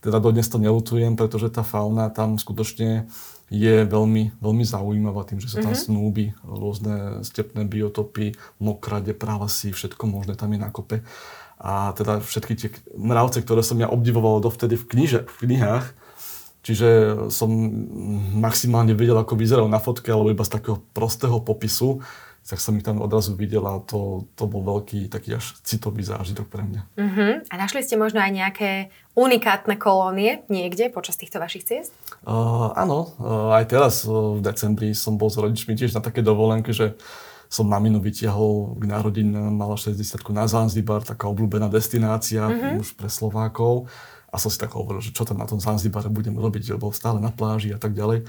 teda 0.00 0.24
dodnes 0.24 0.48
to 0.48 0.56
nelutujem, 0.56 1.20
pretože 1.20 1.52
tá 1.52 1.60
fauna 1.60 2.08
tam 2.08 2.40
skutočne 2.40 3.12
je 3.52 3.84
veľmi, 3.84 4.40
veľmi 4.40 4.64
zaujímavá 4.64 5.24
tým, 5.28 5.40
že 5.40 5.52
sa 5.52 5.60
tam 5.60 5.72
mm-hmm. 5.72 5.88
snúbi 5.88 6.24
rôzne 6.44 7.24
stepné 7.24 7.64
biotopy, 7.64 8.36
mokrade, 8.60 9.12
právasy, 9.16 9.72
všetko 9.72 10.04
možné 10.08 10.32
tam 10.36 10.52
je 10.52 10.60
na 10.60 10.72
kope. 10.72 11.04
A 11.58 11.92
teda 11.92 12.24
všetky 12.24 12.52
tie 12.54 12.68
mravce, 12.94 13.42
ktoré 13.42 13.60
som 13.60 13.80
ja 13.80 13.90
obdivoval 13.90 14.40
dovtedy 14.40 14.78
v, 14.78 14.84
kniže, 14.84 15.20
v 15.26 15.36
knihách, 15.44 15.86
Čiže 16.62 16.88
som 17.30 17.48
maximálne 18.34 18.92
vedel, 18.92 19.16
ako 19.16 19.38
vyzeral 19.38 19.70
na 19.70 19.78
fotke, 19.78 20.10
alebo 20.10 20.28
iba 20.28 20.44
z 20.44 20.58
takého 20.58 20.82
prostého 20.92 21.38
popisu, 21.40 22.02
tak 22.48 22.64
som 22.64 22.72
ich 22.80 22.86
tam 22.86 23.04
odrazu 23.04 23.36
videl 23.36 23.60
a 23.68 23.76
to, 23.84 24.24
to 24.32 24.48
bol 24.48 24.64
veľký 24.64 25.12
taký 25.12 25.36
až 25.36 25.52
citový 25.60 26.00
zážitok 26.00 26.48
pre 26.48 26.64
mňa. 26.64 26.82
Uh-huh. 26.96 27.32
A 27.44 27.54
našli 27.60 27.84
ste 27.84 28.00
možno 28.00 28.24
aj 28.24 28.32
nejaké 28.32 28.70
unikátne 29.12 29.76
kolónie 29.76 30.40
niekde 30.48 30.88
počas 30.88 31.20
týchto 31.20 31.36
vašich 31.36 31.68
ciest? 31.68 31.92
Uh, 32.24 32.72
áno, 32.72 33.12
uh, 33.20 33.52
aj 33.52 33.64
teraz 33.68 33.94
uh, 34.08 34.32
v 34.32 34.40
decembri 34.40 34.96
som 34.96 35.20
bol 35.20 35.28
s 35.28 35.36
rodičmi 35.36 35.76
tiež 35.76 35.92
na 35.92 36.00
také 36.00 36.24
dovolenke, 36.24 36.72
že 36.72 36.96
som 37.52 37.68
maminu 37.68 38.00
vytiahol 38.00 38.76
k 38.80 38.84
narodín, 38.88 39.32
mala 39.32 39.76
60 39.76 40.20
na 40.32 40.48
Zanzibar, 40.48 41.04
taká 41.04 41.28
obľúbená 41.28 41.68
destinácia 41.68 42.48
uh-huh. 42.48 42.80
už 42.80 42.96
pre 42.96 43.12
Slovákov. 43.12 43.92
A 44.28 44.36
som 44.36 44.52
si 44.52 44.60
tak 44.60 44.76
hovoril, 44.76 45.00
že 45.00 45.16
čo 45.16 45.24
tam 45.24 45.40
na 45.40 45.48
tom 45.48 45.60
Zanzibare 45.60 46.12
budem 46.12 46.36
robiť, 46.36 46.76
lebo 46.76 46.92
stále 46.92 47.16
na 47.18 47.32
pláži 47.32 47.72
a 47.72 47.80
tak 47.80 47.96
ďalej. 47.96 48.28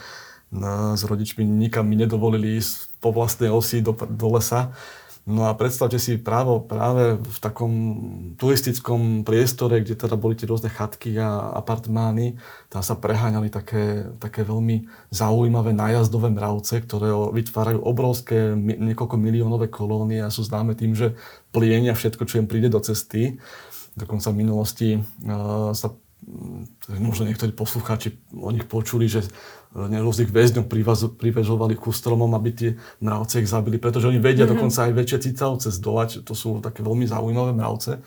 No, 0.50 0.98
s 0.98 1.06
rodičmi 1.06 1.46
nikam 1.46 1.86
mi 1.86 1.94
nedovolili 1.94 2.58
ísť 2.58 2.90
po 2.98 3.14
vlastnej 3.14 3.54
osi 3.54 3.86
do, 3.86 3.94
do 3.94 4.28
lesa. 4.34 4.74
No 5.30 5.46
a 5.46 5.54
predstavte 5.54 6.02
si 6.02 6.18
práve, 6.18 6.58
práve 6.66 7.22
v 7.22 7.38
takom 7.38 7.72
turistickom 8.34 9.22
priestore, 9.22 9.78
kde 9.86 9.94
teda 9.94 10.18
boli 10.18 10.34
tie 10.34 10.50
rôzne 10.50 10.74
chatky 10.74 11.14
a 11.22 11.54
apartmány, 11.54 12.42
tam 12.74 12.82
sa 12.82 12.98
preháňali 12.98 13.54
také, 13.54 14.10
také 14.18 14.42
veľmi 14.42 14.90
zaujímavé 15.14 15.70
nájazdové 15.70 16.34
mravce, 16.34 16.82
ktoré 16.82 17.14
vytvárajú 17.14 17.78
obrovské 17.78 18.58
niekoľko 18.58 19.22
miliónové 19.22 19.70
kolónie 19.70 20.18
a 20.26 20.34
sú 20.34 20.42
známe 20.42 20.74
tým, 20.74 20.98
že 20.98 21.14
plienia 21.54 21.94
všetko, 21.94 22.26
čo 22.26 22.42
im 22.42 22.50
príde 22.50 22.74
do 22.74 22.82
cesty. 22.82 23.38
Dokonca 24.00 24.32
v 24.32 24.40
minulosti 24.40 24.90
uh, 24.96 25.76
sa 25.76 25.92
možno 27.00 27.26
niektorí 27.26 27.56
poslucháči 27.56 28.20
o 28.36 28.52
nich 28.52 28.68
počuli, 28.68 29.08
že 29.10 29.24
e, 29.24 29.30
rôznych 29.78 30.30
väzňov 30.30 30.68
privežovali 31.16 31.80
ku 31.80 31.90
stromom, 31.96 32.30
aby 32.36 32.50
tie 32.52 32.70
mravce 33.02 33.42
ich 33.42 33.50
zabili, 33.50 33.82
pretože 33.82 34.10
oni 34.12 34.20
vedia 34.20 34.46
mm-hmm. 34.46 34.54
dokonca 34.54 34.80
aj 34.90 34.94
väčšie 34.94 35.18
cicavce 35.32 35.70
zdolať. 35.74 36.28
To 36.28 36.34
sú 36.36 36.60
také 36.60 36.84
veľmi 36.84 37.08
zaujímavé 37.08 37.56
mravce. 37.56 38.04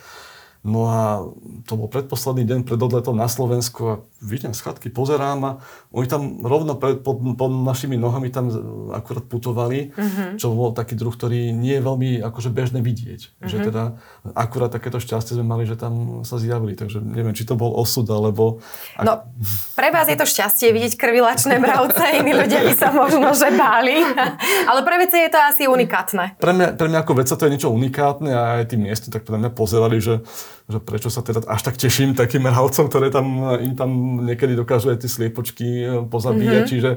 No 0.63 0.87
a 0.87 1.27
to 1.67 1.75
bol 1.75 1.91
predposledný 1.91 2.47
deň 2.47 2.59
pred 2.63 2.79
odletom 2.79 3.19
na 3.19 3.27
Slovensku 3.27 3.81
a 3.83 3.93
vidím 4.23 4.55
z 4.55 4.63
chatky, 4.63 4.87
pozerám 4.87 5.39
a 5.43 5.51
oni 5.91 6.07
tam 6.07 6.39
rovno 6.39 6.79
pred, 6.79 7.03
pod, 7.03 7.19
pod 7.35 7.51
našimi 7.51 7.99
nohami 7.99 8.31
tam 8.31 8.47
akurát 8.95 9.27
putovali, 9.27 9.91
uh-huh. 9.91 10.39
čo 10.39 10.55
bol 10.55 10.71
taký 10.71 10.95
druh, 10.95 11.11
ktorý 11.11 11.51
nie 11.51 11.75
je 11.75 11.83
veľmi 11.83 12.09
akože 12.23 12.47
bežné 12.47 12.79
vidieť. 12.79 13.43
Uh-huh. 13.43 13.51
Že 13.51 13.57
teda 13.67 13.83
akurát 14.31 14.71
takéto 14.71 15.03
šťastie 15.03 15.35
sme 15.35 15.43
mali, 15.43 15.67
že 15.67 15.75
tam 15.75 16.23
sa 16.23 16.39
zjavili. 16.39 16.79
Takže 16.79 17.03
neviem, 17.03 17.35
či 17.35 17.43
to 17.43 17.59
bol 17.59 17.75
osud, 17.75 18.07
alebo... 18.07 18.63
Ak... 18.95 19.03
No, 19.03 19.19
pre 19.75 19.91
vás 19.91 20.07
je 20.07 20.15
to 20.15 20.23
šťastie 20.23 20.71
vidieť 20.71 20.95
krvilačné 20.95 21.59
mravce, 21.59 22.23
iní 22.23 22.31
ľudia 22.31 22.63
by 22.63 22.73
sa 22.79 22.87
možno 22.95 23.35
že 23.35 23.51
báli. 23.51 23.99
Ale 24.71 24.79
pre 24.87 24.95
veci 24.95 25.19
je 25.19 25.27
to 25.27 25.39
asi 25.43 25.67
unikátne. 25.67 26.39
Pre 26.39 26.53
mňa, 26.55 26.67
pre 26.79 26.87
mňa 26.87 26.99
ako 27.03 27.13
vedca 27.19 27.35
to 27.35 27.43
je 27.43 27.51
niečo 27.51 27.67
unikátne 27.67 28.31
a 28.31 28.63
aj 28.63 28.71
tí 28.71 28.79
miesti 28.79 29.11
tak 29.11 29.27
pre 29.27 29.35
mňa 29.35 29.51
pozerali, 29.51 29.99
že 29.99 30.23
že 30.69 30.79
prečo 30.79 31.09
sa 31.11 31.21
teda 31.21 31.43
až 31.45 31.61
tak 31.65 31.75
teším 31.75 32.15
takým 32.15 32.47
mravcom, 32.47 32.87
ktoré 32.87 33.11
tam, 33.11 33.57
im 33.59 33.73
tam 33.75 34.23
niekedy 34.23 34.55
dokážu 34.55 34.93
aj 34.93 35.03
tie 35.03 35.09
sliepočky 35.11 35.67
eh, 35.83 36.01
pozabíjať, 36.07 36.63
mm-hmm. 36.63 36.71
čiže 36.71 36.91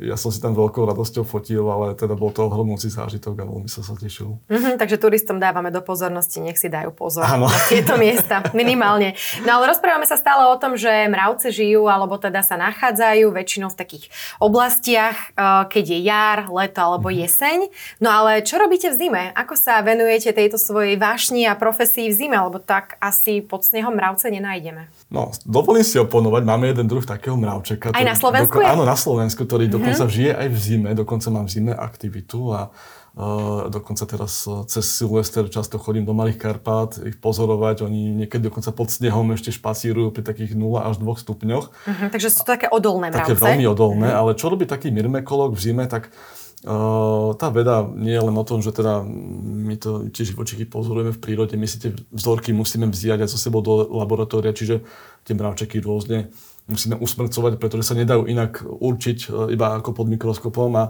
ja 0.00 0.16
som 0.16 0.32
si 0.32 0.40
tam 0.40 0.56
veľkou 0.56 0.88
radosťou 0.88 1.28
fotil, 1.28 1.68
ale 1.68 1.92
teda 1.92 2.16
bol 2.16 2.32
to 2.32 2.48
ohromujúci 2.48 2.88
zážitok 2.88 3.40
a 3.40 3.44
veľmi 3.44 3.68
sa 3.68 3.84
sa 3.84 3.92
tešil. 3.92 4.40
Mm-hmm, 4.48 4.80
takže 4.80 4.96
turistom 4.96 5.36
dávame 5.36 5.68
do 5.68 5.84
pozornosti, 5.84 6.40
nech 6.40 6.56
si 6.56 6.72
dajú 6.72 6.96
pozor 6.96 7.28
ano. 7.28 7.46
na 7.46 7.60
tieto 7.68 8.00
miesta, 8.00 8.40
minimálne. 8.56 9.12
No 9.44 9.60
ale 9.60 9.76
rozprávame 9.76 10.08
sa 10.08 10.16
stále 10.16 10.48
o 10.48 10.56
tom, 10.56 10.80
že 10.80 10.88
mravce 11.06 11.52
žijú, 11.52 11.84
alebo 11.86 12.16
teda 12.16 12.40
sa 12.40 12.56
nachádzajú 12.56 13.28
väčšinou 13.28 13.68
v 13.68 13.78
takých 13.78 14.04
oblastiach, 14.40 15.36
eh, 15.36 15.62
keď 15.68 15.84
je 15.84 15.98
jar, 16.00 16.38
leto 16.48 16.80
alebo 16.80 17.12
mm-hmm. 17.12 17.22
jeseň. 17.28 17.58
No 18.00 18.08
ale 18.08 18.40
čo 18.40 18.56
robíte 18.56 18.88
v 18.88 18.96
zime? 18.96 19.22
Ako 19.36 19.54
sa 19.54 19.84
venujete 19.84 20.32
tejto 20.32 20.56
svojej 20.56 20.96
vášni 20.96 21.44
a 21.44 21.52
profesii 21.52 22.08
v 22.08 22.16
zime? 22.16 22.36
Lebo 22.40 22.56
tak 22.56 22.96
asi 23.04 23.44
pod 23.44 23.68
snehom 23.68 23.92
mravce 23.92 24.32
nenájdeme. 24.32 24.99
No, 25.10 25.34
dovolím 25.42 25.82
si 25.82 25.98
oponovať. 25.98 26.42
Máme 26.46 26.70
jeden 26.70 26.86
druh 26.86 27.02
takého 27.02 27.34
mravčeka. 27.34 27.90
Aj 27.90 28.06
na 28.06 28.14
Slovensku? 28.14 28.62
Doko- 28.62 28.70
áno, 28.70 28.86
na 28.86 28.94
Slovensku, 28.94 29.42
ktorý 29.42 29.66
mm-hmm. 29.66 29.74
dokonca 29.74 30.04
žije 30.06 30.32
aj 30.38 30.48
v 30.48 30.58
zime. 30.58 30.90
Dokonca 30.94 31.28
mám 31.34 31.50
v 31.50 31.52
zime 31.52 31.72
aktivitu 31.74 32.54
a 32.54 32.70
Uh, 33.10 33.66
dokonca 33.66 34.06
teraz 34.06 34.46
uh, 34.46 34.62
cez 34.70 34.86
Silvester 34.86 35.42
často 35.50 35.82
chodím 35.82 36.06
do 36.06 36.14
Malých 36.14 36.38
Karpát 36.38 36.94
ich 37.02 37.18
pozorovať. 37.18 37.82
Oni 37.82 38.14
niekedy 38.14 38.46
dokonca 38.46 38.70
pod 38.70 38.86
snehom 38.86 39.34
ešte 39.34 39.50
špacírujú 39.50 40.14
pri 40.14 40.22
takých 40.22 40.54
0 40.54 40.78
až 40.78 41.02
2 41.02 41.18
stupňoch. 41.18 41.74
Uh-huh, 41.74 42.06
takže 42.06 42.30
sú 42.30 42.46
to 42.46 42.54
také 42.54 42.70
odolné 42.70 43.10
mravce. 43.10 43.34
Také 43.34 43.42
veľmi 43.42 43.66
odolné, 43.66 44.14
uh-huh. 44.14 44.20
ale 44.30 44.38
čo 44.38 44.46
robí 44.46 44.62
taký 44.62 44.94
mirmekolog 44.94 45.50
v 45.50 45.58
zime, 45.58 45.90
tak 45.90 46.14
Uh, 46.14 46.39
tá 46.60 47.48
veda 47.48 47.88
nie 47.96 48.12
je 48.12 48.20
len 48.20 48.36
o 48.36 48.44
tom, 48.44 48.60
že 48.60 48.76
teda 48.76 49.00
my 49.04 49.80
to 49.80 50.12
tie 50.12 50.28
živočichy 50.28 50.68
pozorujeme 50.68 51.16
v 51.16 51.22
prírode, 51.22 51.56
my 51.56 51.64
si 51.64 51.80
tie 51.80 51.96
vzorky 52.12 52.52
musíme 52.52 52.84
vziať 52.84 53.24
aj 53.24 53.30
so 53.32 53.40
sebou 53.40 53.64
do 53.64 53.88
laboratória, 53.88 54.52
čiže 54.52 54.84
tie 55.24 55.32
mravčeky 55.32 55.80
rôzne 55.80 56.28
musíme 56.68 57.00
usmrcovať, 57.00 57.56
pretože 57.56 57.88
sa 57.88 57.96
nedajú 57.96 58.28
inak 58.28 58.60
určiť 58.62 59.18
uh, 59.32 59.48
iba 59.48 59.72
ako 59.80 59.96
pod 59.96 60.06
mikroskopom 60.12 60.70
a 60.76 60.84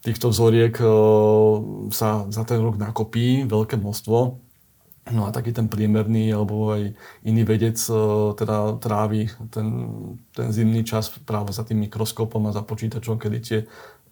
týchto 0.00 0.32
vzoriek 0.32 0.74
e, 0.80 0.84
sa 1.92 2.24
za 2.32 2.42
ten 2.48 2.60
rok 2.60 2.80
nakopí 2.80 3.44
veľké 3.44 3.76
množstvo. 3.76 4.18
No 5.10 5.26
a 5.26 5.32
taký 5.32 5.50
ten 5.50 5.66
priemerný 5.66 6.30
alebo 6.30 6.76
aj 6.76 6.92
iný 7.24 7.42
vedec 7.44 7.76
e, 7.88 7.92
teda 8.36 8.80
trávi 8.80 9.28
ten, 9.52 9.66
ten 10.32 10.48
zimný 10.52 10.84
čas 10.84 11.12
práve 11.24 11.52
za 11.52 11.64
tým 11.64 11.84
mikroskopom 11.88 12.48
a 12.48 12.56
za 12.56 12.64
počítačom, 12.64 13.20
kedy 13.20 13.38
tie 13.40 13.58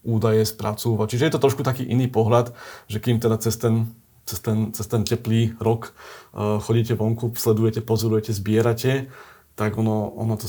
údaje 0.03 0.47
spracúva. 0.47 1.11
Čiže 1.11 1.29
je 1.29 1.33
to 1.35 1.43
trošku 1.43 1.63
taký 1.67 1.85
iný 1.85 2.07
pohľad, 2.07 2.55
že 2.87 3.03
kým 3.03 3.19
teda 3.19 3.37
cez 3.39 3.59
ten, 3.59 3.91
cez 4.25 4.39
ten, 4.41 4.73
cez 4.73 4.87
ten 4.87 5.03
teplý 5.03 5.59
rok 5.59 5.91
uh, 5.91 6.59
chodíte 6.63 6.95
vonku, 6.95 7.35
sledujete, 7.35 7.81
pozorujete, 7.83 8.33
zbierate, 8.33 9.11
tak 9.59 9.75
ono, 9.75 10.15
ono 10.15 10.39
to 10.39 10.47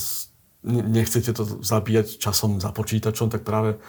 nechcete 0.68 1.32
to 1.32 1.44
zabíjať 1.64 2.20
časom 2.20 2.60
za 2.60 2.76
počítačom, 2.76 3.32
tak 3.32 3.48
práve 3.48 3.80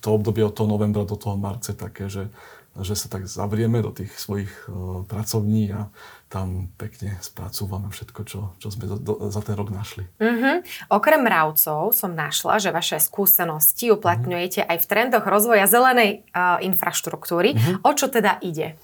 to 0.00 0.16
obdobie 0.16 0.40
od 0.40 0.56
toho 0.56 0.64
novembra 0.64 1.04
do 1.04 1.20
toho 1.20 1.36
marca 1.36 1.76
také, 1.76 2.08
že, 2.08 2.32
že 2.80 2.96
sa 2.96 3.12
tak 3.12 3.28
zavrieme 3.28 3.84
do 3.84 3.92
tých 3.92 4.16
svojich 4.16 4.50
uh, 4.66 5.04
pracovní 5.04 5.76
a 5.76 5.92
tam 6.34 6.66
pekne 6.74 7.14
spracúvame 7.22 7.94
všetko, 7.94 8.20
čo, 8.26 8.50
čo 8.58 8.68
sme 8.74 8.90
do, 8.90 8.98
do, 8.98 9.12
za 9.30 9.38
ten 9.38 9.54
rok 9.54 9.70
našli. 9.70 10.02
Mm-hmm. 10.18 10.90
Okrem 10.90 11.22
mravcov 11.22 11.94
som 11.94 12.10
našla, 12.10 12.58
že 12.58 12.74
vaše 12.74 12.98
skúsenosti 12.98 13.94
uplatňujete 13.94 14.66
mm-hmm. 14.66 14.72
aj 14.74 14.78
v 14.82 14.88
trendoch 14.90 15.26
rozvoja 15.30 15.70
zelenej 15.70 16.26
uh, 16.34 16.58
infraštruktúry. 16.58 17.54
Mm-hmm. 17.54 17.86
O 17.86 17.90
čo 17.94 18.10
teda 18.10 18.42
ide? 18.42 18.74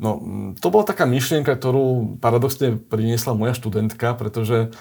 No, 0.00 0.16
to 0.56 0.72
bola 0.72 0.88
taká 0.88 1.04
myšlienka, 1.04 1.52
ktorú 1.52 2.16
paradoxne 2.24 2.80
priniesla 2.80 3.36
moja 3.36 3.52
študentka, 3.52 4.16
pretože 4.16 4.72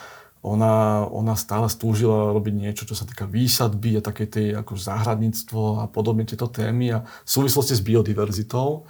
ona, 0.44 1.08
ona 1.08 1.36
stále 1.40 1.68
stúžila 1.72 2.36
robiť 2.36 2.54
niečo, 2.56 2.84
čo 2.88 2.96
sa 2.96 3.08
týka 3.08 3.28
výsadby 3.28 4.00
a 4.00 4.06
také 4.06 4.28
tej 4.28 4.60
ako 4.60 4.76
záhradníctvo 4.76 5.84
a 5.84 5.86
podobne 5.92 6.28
tieto 6.28 6.48
témy 6.48 6.92
a 6.92 7.00
v 7.04 7.30
súvislosti 7.30 7.76
s 7.76 7.84
biodiverzitou. 7.84 8.88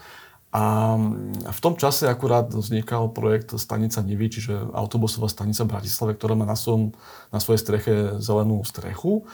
A 0.54 0.94
v 1.50 1.60
tom 1.66 1.74
čase 1.74 2.06
akurát 2.06 2.54
vznikal 2.54 3.10
projekt 3.10 3.58
Stanica 3.58 4.06
Nivy, 4.06 4.30
čiže 4.30 4.54
autobusová 4.70 5.26
stanica 5.26 5.66
v 5.66 5.74
Bratislave, 5.74 6.14
ktorá 6.14 6.38
má 6.38 6.46
na, 6.46 6.54
svojom, 6.54 6.94
na 7.34 7.42
svojej 7.42 7.62
streche 7.66 7.94
zelenú 8.22 8.62
strechu. 8.62 9.26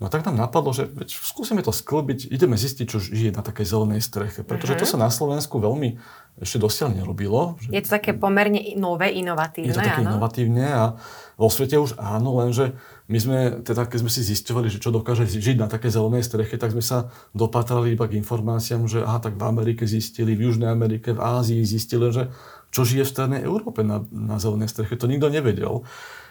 No 0.00 0.08
tak 0.08 0.24
nám 0.24 0.40
napadlo, 0.40 0.72
že 0.72 0.88
veď 0.88 1.12
skúsime 1.12 1.60
to 1.60 1.76
sklbiť, 1.76 2.32
ideme 2.32 2.56
zistiť, 2.56 2.86
čo 2.88 3.04
žije 3.04 3.36
na 3.36 3.44
takej 3.44 3.68
zelenej 3.68 4.00
streche. 4.00 4.40
Pretože 4.40 4.80
to 4.80 4.88
mhm. 4.88 4.90
sa 4.90 4.96
na 4.96 5.10
Slovensku 5.12 5.60
veľmi 5.60 6.00
ešte 6.40 6.56
dosiaľ 6.56 6.96
nerobilo. 6.96 7.60
Že... 7.60 7.68
Je 7.68 7.82
to 7.84 7.90
také 8.00 8.16
pomerne 8.16 8.72
nové, 8.80 9.12
inovatívne, 9.12 9.68
Je 9.68 9.76
to 9.76 9.84
také 9.84 10.00
áno? 10.00 10.16
inovatívne 10.16 10.66
a 10.72 10.96
vo 11.36 11.52
svete 11.52 11.76
už 11.76 12.00
áno, 12.00 12.40
lenže 12.40 12.72
my 13.12 13.18
sme, 13.20 13.38
teda 13.60 13.84
keď 13.84 13.98
sme 14.00 14.10
si 14.12 14.24
zistovali, 14.24 14.72
že 14.72 14.80
čo 14.80 14.88
dokáže 14.88 15.28
žiť 15.28 15.60
na 15.60 15.68
také 15.68 15.92
zelenej 15.92 16.24
streche, 16.24 16.56
tak 16.56 16.72
sme 16.72 16.80
sa 16.80 17.12
dopatrali 17.36 17.92
iba 17.92 18.08
k 18.08 18.16
informáciám, 18.16 18.88
že 18.88 19.04
aha, 19.04 19.20
tak 19.20 19.36
v 19.36 19.44
Amerike 19.44 19.84
zistili, 19.84 20.32
v 20.32 20.48
Južnej 20.48 20.72
Amerike, 20.72 21.12
v 21.12 21.20
Ázii 21.20 21.60
zistili, 21.60 22.08
že 22.08 22.32
čo 22.70 22.86
žije 22.86 23.06
v 23.06 23.12
Strednej 23.12 23.42
Európe 23.42 23.82
na, 23.82 24.02
na 24.14 24.38
zelenej 24.38 24.70
streche. 24.70 24.98
To 24.98 25.10
nikto 25.10 25.30
nevedel 25.30 25.86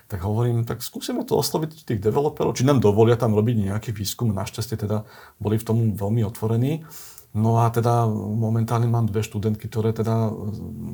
tak 0.10 0.26
hovorím, 0.26 0.66
tak 0.66 0.82
skúsime 0.82 1.22
to 1.22 1.38
osloviť 1.38 1.86
tých 1.86 2.02
developerov, 2.02 2.58
či 2.58 2.66
nám 2.66 2.82
dovolia 2.82 3.14
tam 3.14 3.38
robiť 3.38 3.70
nejaký 3.70 3.94
výskum. 3.94 4.34
Našťastie 4.34 4.82
teda 4.82 5.06
boli 5.38 5.62
v 5.62 5.68
tom 5.70 5.78
veľmi 5.94 6.26
otvorení. 6.26 6.82
No 7.30 7.62
a 7.62 7.70
teda 7.70 8.10
momentálne 8.10 8.90
mám 8.90 9.06
dve 9.06 9.22
študentky, 9.22 9.70
ktoré 9.70 9.94
teda 9.94 10.34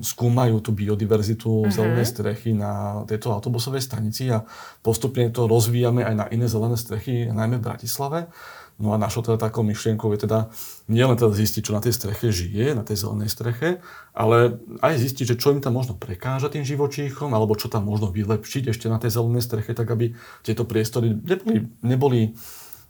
skúmajú 0.04 0.60
tú 0.60 0.76
biodiverzitu 0.76 1.48
uh-huh. 1.48 1.72
zelenej 1.72 2.12
strechy 2.12 2.52
na 2.52 3.08
tejto 3.08 3.32
autobusovej 3.32 3.80
stanici 3.80 4.28
a 4.28 4.44
postupne 4.84 5.32
to 5.32 5.48
rozvíjame 5.48 6.04
aj 6.04 6.16
na 6.20 6.26
iné 6.28 6.52
zelené 6.52 6.76
strechy, 6.76 7.32
najmä 7.32 7.64
v 7.64 7.68
Bratislave. 7.72 8.28
No 8.76 8.92
a 8.92 9.00
našou 9.00 9.24
teda 9.24 9.40
takou 9.40 9.64
myšlienkou 9.64 10.12
je 10.12 10.28
teda 10.28 10.52
nielen 10.92 11.16
teda 11.16 11.32
zistiť, 11.32 11.64
čo 11.64 11.72
na 11.72 11.80
tej 11.80 11.96
streche 11.96 12.28
žije, 12.28 12.76
na 12.76 12.84
tej 12.84 13.08
zelenej 13.08 13.32
streche, 13.32 13.80
ale 14.12 14.60
aj 14.84 15.00
zistiť, 15.00 15.32
že 15.32 15.40
čo 15.40 15.56
im 15.56 15.64
tam 15.64 15.80
možno 15.80 15.96
prekáža 15.96 16.52
tým 16.52 16.68
živočíchom, 16.68 17.32
alebo 17.32 17.56
čo 17.56 17.72
tam 17.72 17.88
možno 17.88 18.12
vylepšiť 18.12 18.76
ešte 18.76 18.92
na 18.92 19.00
tej 19.00 19.16
zelenej 19.16 19.48
streche, 19.48 19.72
tak 19.72 19.88
aby 19.96 20.12
tieto 20.44 20.68
priestory 20.68 21.16
neboli, 21.16 21.72
neboli 21.88 22.22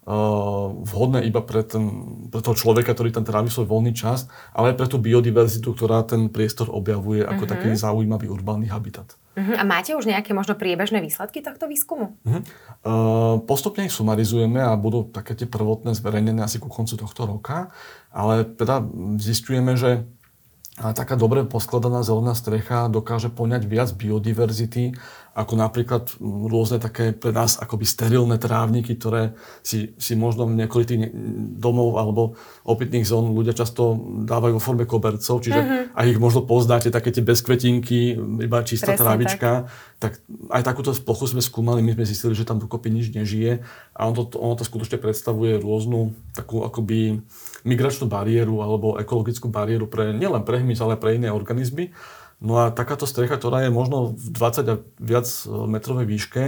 uh, 0.09 0.73
vhodné 0.73 1.21
iba 1.29 1.45
pre, 1.45 1.61
ten, 1.61 1.85
pre 2.33 2.41
toho 2.41 2.57
človeka, 2.57 2.97
ktorý 2.97 3.13
tam 3.13 3.21
trávi 3.21 3.53
svoj 3.53 3.69
voľný 3.69 3.93
čas, 3.93 4.25
ale 4.57 4.73
aj 4.73 4.81
pre 4.81 4.87
tú 4.89 4.97
biodiverzitu, 4.97 5.69
ktorá 5.69 6.01
ten 6.01 6.33
priestor 6.33 6.73
objavuje 6.73 7.21
ako 7.21 7.45
uh-huh. 7.45 7.53
taký 7.53 7.77
zaujímavý 7.77 8.25
urbánny 8.33 8.73
habitat. 8.73 9.13
Uh-huh. 9.35 9.55
A 9.59 9.67
máte 9.67 9.91
už 9.91 10.07
nejaké 10.07 10.31
možno 10.31 10.55
priebežné 10.55 11.03
výsledky 11.03 11.43
tohto 11.43 11.67
výskumu? 11.67 12.15
Uh-huh. 12.23 12.41
Uh, 12.87 13.35
postupne 13.43 13.83
ich 13.83 13.91
sumarizujeme 13.91 14.63
a 14.63 14.71
budú 14.79 15.11
také 15.11 15.35
tie 15.35 15.43
prvotné 15.43 15.91
zverejnené 15.91 16.39
asi 16.39 16.57
ku 16.57 16.71
koncu 16.71 16.95
tohto 16.95 17.27
roka, 17.27 17.69
ale 18.15 18.47
teda 18.47 18.79
zistujeme, 19.19 19.75
že 19.75 20.07
taká 20.75 21.15
dobre 21.15 21.47
poskladaná 21.47 22.03
zelená 22.03 22.35
strecha 22.35 22.91
dokáže 22.91 23.31
poňať 23.31 23.63
viac 23.63 23.89
biodiverzity, 23.95 24.91
ako 25.35 25.55
napríklad 25.55 26.15
rôzne 26.23 26.83
také 26.83 27.15
pre 27.15 27.31
nás 27.31 27.59
akoby 27.59 27.87
sterilné 27.87 28.35
trávniky, 28.35 28.95
ktoré 28.99 29.35
si, 29.63 29.95
si 29.95 30.19
možno 30.19 30.47
v 30.47 30.59
nekolitých 30.59 31.11
domov 31.59 31.95
alebo 31.95 32.35
opitných 32.67 33.07
zón 33.07 33.31
ľudia 33.31 33.55
často 33.55 33.99
dávajú 34.27 34.59
vo 34.59 34.63
forme 34.63 34.83
kobercov, 34.87 35.43
čiže 35.43 35.59
uh-huh. 35.59 35.95
aj 35.95 36.05
ich 36.11 36.19
možno 36.19 36.43
poznáte, 36.43 36.91
také 36.91 37.11
tie 37.11 37.23
bezkvetinky, 37.23 38.15
iba 38.43 38.59
čistá 38.63 38.95
Presne 38.95 39.03
trávička, 39.03 39.51
tak. 39.99 40.19
tak 40.19 40.27
aj 40.55 40.63
takúto 40.63 40.91
plochu 41.03 41.35
sme 41.35 41.43
skúmali, 41.43 41.83
my 41.83 41.95
sme 41.99 42.03
zistili, 42.07 42.35
že 42.35 42.47
tam 42.47 42.59
dokopy 42.59 42.91
nič 42.91 43.15
nežije 43.15 43.63
a 43.95 44.01
ono 44.07 44.27
to, 44.27 44.39
ono 44.39 44.55
to 44.59 44.67
skutočne 44.67 44.99
predstavuje 44.99 45.59
rôznu 45.59 46.15
takú 46.35 46.67
akoby 46.67 47.23
migračnú 47.65 48.05
bariéru 48.05 48.61
alebo 48.61 48.95
ekologickú 49.01 49.49
bariéru 49.49 49.89
pre 49.89 50.13
nielen 50.13 50.45
pre 50.45 50.61
hmyz, 50.61 50.79
ale 50.79 51.01
pre 51.01 51.17
iné 51.17 51.33
organizmy. 51.33 51.91
No 52.37 52.61
a 52.61 52.69
takáto 52.69 53.09
strecha, 53.09 53.41
ktorá 53.41 53.65
je 53.65 53.73
možno 53.73 54.13
v 54.13 54.27
20 54.31 54.71
a 54.71 54.75
viac 55.01 55.27
metrovej 55.49 56.05
výške, 56.05 56.43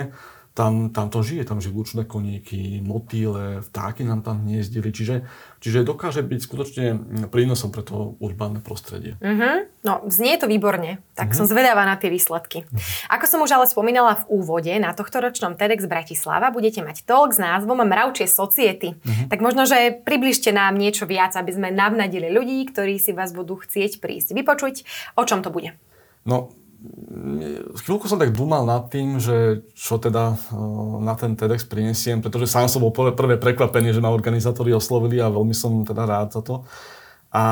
tam, 0.58 0.90
tam 0.90 1.14
to 1.14 1.22
žije, 1.22 1.46
tam 1.46 1.62
žijú 1.62 1.86
lučné 1.86 2.02
koníky, 2.02 2.82
motýle, 2.82 3.62
vtáky 3.62 4.02
nám 4.02 4.26
tam 4.26 4.42
hniezdili, 4.42 4.90
čiže, 4.90 5.30
čiže 5.62 5.86
dokáže 5.86 6.26
byť 6.26 6.40
skutočne 6.42 6.86
prínosom 7.30 7.70
pre 7.70 7.86
to 7.86 8.18
urbánne 8.18 8.58
prostredie. 8.66 9.22
Mm-hmm. 9.22 9.86
No, 9.86 10.02
znie 10.10 10.34
to 10.42 10.50
výborne, 10.50 10.98
tak 11.14 11.30
mm-hmm. 11.30 11.38
som 11.38 11.46
zvedavá 11.46 11.86
na 11.86 11.94
tie 12.02 12.10
výsledky. 12.10 12.66
Mm-hmm. 12.66 13.14
Ako 13.14 13.26
som 13.30 13.46
už 13.46 13.54
ale 13.54 13.70
spomínala 13.70 14.18
v 14.26 14.42
úvode, 14.42 14.74
na 14.82 14.98
tohto 14.98 15.22
ročnom 15.22 15.54
TEDx 15.54 15.86
Bratislava 15.86 16.50
budete 16.50 16.82
mať 16.82 17.06
talk 17.06 17.38
s 17.38 17.40
názvom 17.40 17.86
Mravčie 17.86 18.26
society. 18.26 18.98
Mm-hmm. 18.98 19.30
Tak 19.30 19.40
možno, 19.46 19.70
že 19.70 19.94
približte 19.94 20.50
nám 20.50 20.74
niečo 20.74 21.06
viac, 21.06 21.38
aby 21.38 21.54
sme 21.54 21.70
navnadili 21.70 22.34
ľudí, 22.34 22.66
ktorí 22.74 22.98
si 22.98 23.14
vás 23.14 23.30
budú 23.30 23.62
chcieť 23.62 24.02
prísť 24.02 24.34
vypočuť. 24.34 24.76
O 25.14 25.22
čom 25.22 25.46
to 25.46 25.54
bude? 25.54 25.78
No, 26.26 26.50
chvíľku 27.82 28.08
som 28.08 28.20
tak 28.20 28.36
dúmal 28.36 28.64
nad 28.64 28.88
tým, 28.92 29.20
že 29.20 29.68
čo 29.74 30.00
teda 30.00 30.38
na 31.04 31.14
ten 31.16 31.36
TEDx 31.36 31.68
prinesiem, 31.68 32.20
pretože 32.20 32.50
sám 32.50 32.68
som 32.68 32.84
bol 32.84 32.94
prvé 32.94 33.36
prekvapený, 33.38 33.94
že 33.96 34.04
ma 34.04 34.14
organizátori 34.14 34.72
oslovili 34.72 35.20
a 35.20 35.32
veľmi 35.32 35.56
som 35.56 35.84
teda 35.84 36.04
rád 36.08 36.36
za 36.36 36.42
to. 36.42 36.68
A 37.32 37.44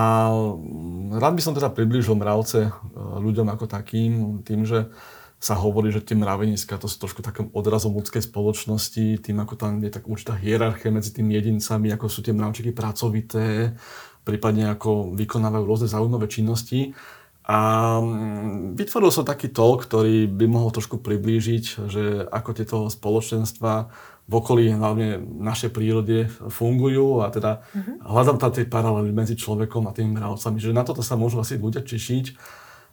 rád 1.20 1.34
by 1.36 1.42
som 1.44 1.54
teda 1.54 1.70
priblížil 1.70 2.16
mravce 2.16 2.72
ľuďom 2.96 3.48
ako 3.52 3.66
takým, 3.68 4.42
tým, 4.48 4.64
že 4.64 4.88
sa 5.36 5.54
hovorí, 5.60 5.92
že 5.92 6.02
tie 6.02 6.18
mraveniska 6.18 6.80
to 6.80 6.90
sú 6.90 7.06
trošku 7.06 7.22
takým 7.22 7.52
odrazom 7.54 7.94
ľudskej 7.94 8.24
spoločnosti, 8.24 9.20
tým 9.22 9.38
ako 9.44 9.54
tam 9.60 9.84
je 9.84 9.92
tak 9.94 10.08
určitá 10.08 10.34
hierarchia 10.40 10.90
medzi 10.90 11.14
tými 11.14 11.36
jedincami, 11.38 11.92
ako 11.94 12.10
sú 12.10 12.26
tie 12.26 12.34
mravčeky 12.34 12.72
pracovité, 12.74 13.76
prípadne 14.26 14.74
ako 14.74 15.14
vykonávajú 15.14 15.64
rôzne 15.68 15.92
zaujímavé 15.92 16.26
činnosti. 16.32 16.96
A 17.46 17.58
mm, 18.02 18.74
vytvoril 18.74 19.14
som 19.14 19.22
taký 19.22 19.54
talk, 19.54 19.86
ktorý 19.86 20.26
by 20.26 20.46
mohol 20.50 20.74
trošku 20.74 20.98
priblížiť, 20.98 21.64
že 21.86 22.04
ako 22.26 22.50
tieto 22.58 22.78
spoločenstva 22.90 23.94
v 24.26 24.34
okolí 24.34 24.74
hlavne 24.74 25.22
našej 25.22 25.70
prírode 25.70 26.26
fungujú 26.50 27.22
a 27.22 27.30
teda 27.30 27.62
uh-huh. 27.62 28.02
hľadám 28.10 28.42
tam 28.42 28.50
tie 28.50 28.66
paralely 28.66 29.14
medzi 29.14 29.38
človekom 29.38 29.86
a 29.86 29.94
tými 29.94 30.18
mravcami, 30.18 30.58
že 30.58 30.74
na 30.74 30.82
toto 30.82 31.06
sa 31.06 31.14
môžu 31.14 31.38
asi 31.38 31.62
ľudia 31.62 31.86
tešiť 31.86 32.34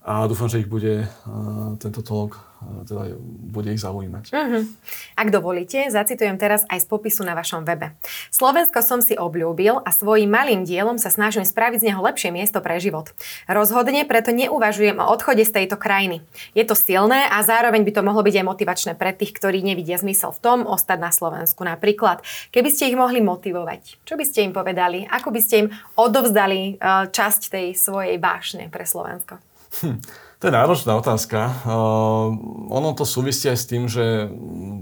a 0.02 0.26
dúfam, 0.26 0.50
že 0.50 0.62
ich 0.62 0.68
bude 0.70 1.06
uh, 1.06 1.78
tento 1.78 2.02
talk, 2.02 2.34
uh, 2.34 2.82
teda 2.82 3.14
bude 3.22 3.70
ich 3.70 3.78
zaujímať. 3.78 4.34
Uh-huh. 4.34 4.66
Ak 5.14 5.30
dovolíte, 5.30 5.86
zacitujem 5.94 6.34
teraz 6.42 6.66
aj 6.66 6.82
z 6.82 6.86
popisu 6.90 7.22
na 7.22 7.38
vašom 7.38 7.62
webe. 7.62 7.94
Slovensko 8.34 8.82
som 8.82 8.98
si 8.98 9.14
obľúbil 9.14 9.78
a 9.78 9.90
svojim 9.94 10.26
malým 10.26 10.66
dielom 10.66 10.98
sa 10.98 11.06
snažím 11.06 11.46
spraviť 11.46 11.86
z 11.86 11.86
neho 11.94 12.02
lepšie 12.02 12.34
miesto 12.34 12.58
pre 12.58 12.82
život. 12.82 13.14
Rozhodne 13.46 14.02
preto 14.02 14.34
neuvažujem 14.34 14.98
o 14.98 15.06
odchode 15.06 15.46
z 15.46 15.54
tejto 15.54 15.78
krajiny. 15.78 16.26
Je 16.58 16.66
to 16.66 16.74
silné 16.74 17.30
a 17.30 17.38
zároveň 17.46 17.86
by 17.86 17.92
to 17.94 18.02
mohlo 18.02 18.26
byť 18.26 18.34
aj 18.42 18.46
motivačné 18.50 18.92
pre 18.98 19.14
tých, 19.14 19.38
ktorí 19.38 19.62
nevidia 19.62 20.02
zmysel 20.02 20.34
v 20.34 20.42
tom 20.42 20.58
ostať 20.66 20.98
na 20.98 21.14
Slovensku. 21.14 21.62
Napríklad, 21.62 22.26
keby 22.50 22.74
ste 22.74 22.90
ich 22.90 22.98
mohli 22.98 23.22
motivovať, 23.22 24.02
čo 24.02 24.18
by 24.18 24.24
ste 24.26 24.50
im 24.50 24.52
povedali? 24.52 25.06
Ako 25.06 25.30
by 25.30 25.38
ste 25.38 25.54
im 25.62 25.68
odovzdali 25.94 26.82
uh, 26.82 27.06
časť 27.06 27.40
tej 27.54 27.66
svojej 27.78 28.18
vášne 28.18 28.66
pre 28.66 28.82
Slovensko? 28.82 29.51
Hm. 29.80 30.04
To 30.42 30.50
je 30.50 30.58
náročná 30.58 30.98
otázka. 30.98 31.62
Uh, 31.62 32.34
ono 32.66 32.98
to 32.98 33.06
súvisí 33.06 33.46
aj 33.46 33.58
s 33.62 33.68
tým, 33.70 33.86
že 33.86 34.26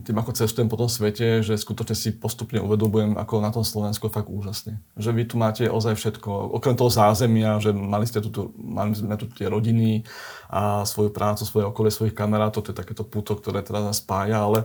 tým 0.09 0.17
ako 0.17 0.33
cestujem 0.33 0.73
po 0.73 0.81
tom 0.81 0.89
svete, 0.89 1.45
že 1.45 1.61
skutočne 1.61 1.93
si 1.93 2.17
postupne 2.17 2.65
uvedomujem, 2.65 3.13
ako 3.21 3.45
na 3.45 3.53
tom 3.53 3.61
Slovensku 3.61 4.09
je 4.09 4.17
fakt 4.17 4.33
úžasne. 4.33 4.81
Že 4.97 5.11
vy 5.13 5.23
tu 5.29 5.37
máte 5.37 5.69
ozaj 5.69 6.01
všetko, 6.01 6.57
okrem 6.57 6.81
toho 6.81 6.89
zázemia, 6.89 7.61
že 7.61 7.77
mali, 7.77 8.09
ste 8.09 8.25
tu, 8.25 8.57
mali 8.57 8.97
sme 8.97 9.21
tu 9.21 9.29
tie 9.29 9.53
rodiny 9.53 10.09
a 10.49 10.89
svoju 10.89 11.13
prácu, 11.13 11.45
svoje 11.45 11.69
okolie, 11.69 11.93
svojich 11.93 12.17
kamarátov, 12.17 12.65
to 12.65 12.73
je 12.73 12.81
takéto 12.81 13.05
puto, 13.05 13.37
ktoré 13.37 13.61
teda 13.61 13.85
nás 13.85 14.01
spája, 14.01 14.41
ale 14.41 14.65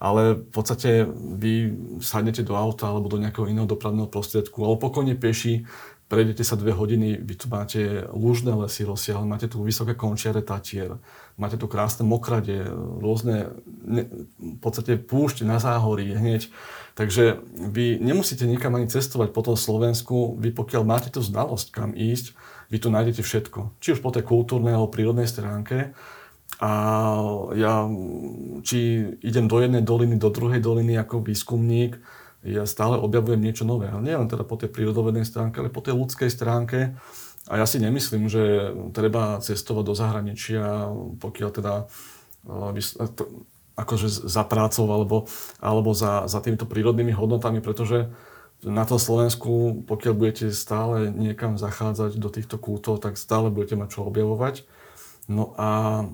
ale 0.00 0.32
v 0.32 0.48
podstate 0.48 1.04
vy 1.12 1.76
sadnete 2.00 2.40
do 2.40 2.56
auta 2.56 2.88
alebo 2.88 3.12
do 3.12 3.20
nejakého 3.20 3.44
iného 3.44 3.68
dopravného 3.68 4.08
prostriedku, 4.08 4.64
alebo 4.64 4.88
pokojne 4.88 5.12
peši, 5.12 5.68
prejdete 6.10 6.42
sa 6.42 6.58
dve 6.58 6.74
hodiny, 6.74 7.22
vy 7.22 7.34
tu 7.38 7.46
máte 7.46 8.02
lúžne 8.10 8.50
lesy 8.58 8.82
rozsiahle, 8.82 9.22
máte 9.22 9.46
tu 9.46 9.62
vysoké 9.62 9.94
končiare 9.94 10.42
Tatier, 10.42 10.98
máte 11.38 11.54
tu 11.54 11.70
krásne 11.70 12.02
mokrade, 12.02 12.66
rôzne, 12.98 13.54
ne, 13.86 14.10
v 14.34 14.58
podstate 14.58 14.98
púšť 14.98 15.46
na 15.46 15.62
záhorí 15.62 16.10
hneď. 16.10 16.50
Takže 16.98 17.38
vy 17.54 18.02
nemusíte 18.02 18.42
nikam 18.42 18.74
ani 18.74 18.90
cestovať 18.90 19.30
po 19.30 19.46
tom 19.46 19.54
Slovensku, 19.54 20.34
vy 20.34 20.50
pokiaľ 20.50 20.82
máte 20.82 21.14
tú 21.14 21.22
znalosť, 21.22 21.70
kam 21.70 21.94
ísť, 21.94 22.34
vy 22.74 22.76
tu 22.82 22.90
nájdete 22.90 23.22
všetko. 23.22 23.78
Či 23.78 23.94
už 23.94 24.02
po 24.02 24.10
tej 24.10 24.26
kultúrnej 24.26 24.74
alebo 24.74 24.90
prírodnej 24.90 25.30
stránke. 25.30 25.94
A 26.58 26.72
ja, 27.54 27.86
či 28.66 29.06
idem 29.22 29.46
do 29.46 29.62
jednej 29.62 29.86
doliny, 29.86 30.18
do 30.18 30.34
druhej 30.34 30.58
doliny 30.58 30.98
ako 30.98 31.22
výskumník, 31.22 32.02
ja 32.40 32.64
stále 32.64 32.96
objavujem 32.96 33.40
niečo 33.40 33.68
nové. 33.68 33.92
A 33.92 34.00
nie 34.00 34.16
len 34.16 34.28
teda 34.28 34.48
po 34.48 34.56
tej 34.56 34.72
prírodovednej 34.72 35.28
stránke, 35.28 35.60
ale 35.60 35.68
po 35.68 35.84
tej 35.84 35.92
ľudskej 35.92 36.30
stránke. 36.32 36.96
A 37.48 37.60
ja 37.60 37.66
si 37.68 37.82
nemyslím, 37.82 38.30
že 38.32 38.72
treba 38.96 39.42
cestovať 39.44 39.84
do 39.84 39.94
zahraničia, 39.96 40.88
pokiaľ 41.20 41.50
teda 41.52 41.74
e, 42.48 42.80
akože 43.76 44.08
za 44.08 44.42
prácou 44.44 44.86
alebo, 44.88 45.16
alebo 45.60 45.90
za, 45.92 46.28
za 46.28 46.40
týmito 46.40 46.64
prírodnými 46.64 47.12
hodnotami, 47.12 47.60
pretože 47.60 48.08
na 48.60 48.84
tom 48.84 49.00
Slovensku, 49.00 49.84
pokiaľ 49.88 50.14
budete 50.16 50.46
stále 50.52 51.08
niekam 51.08 51.56
zachádzať 51.56 52.20
do 52.20 52.28
týchto 52.28 52.60
kútov, 52.60 53.00
tak 53.00 53.16
stále 53.16 53.48
budete 53.48 53.76
mať 53.76 53.96
čo 53.96 54.00
objavovať. 54.04 54.68
No 55.32 55.56
a 55.56 56.04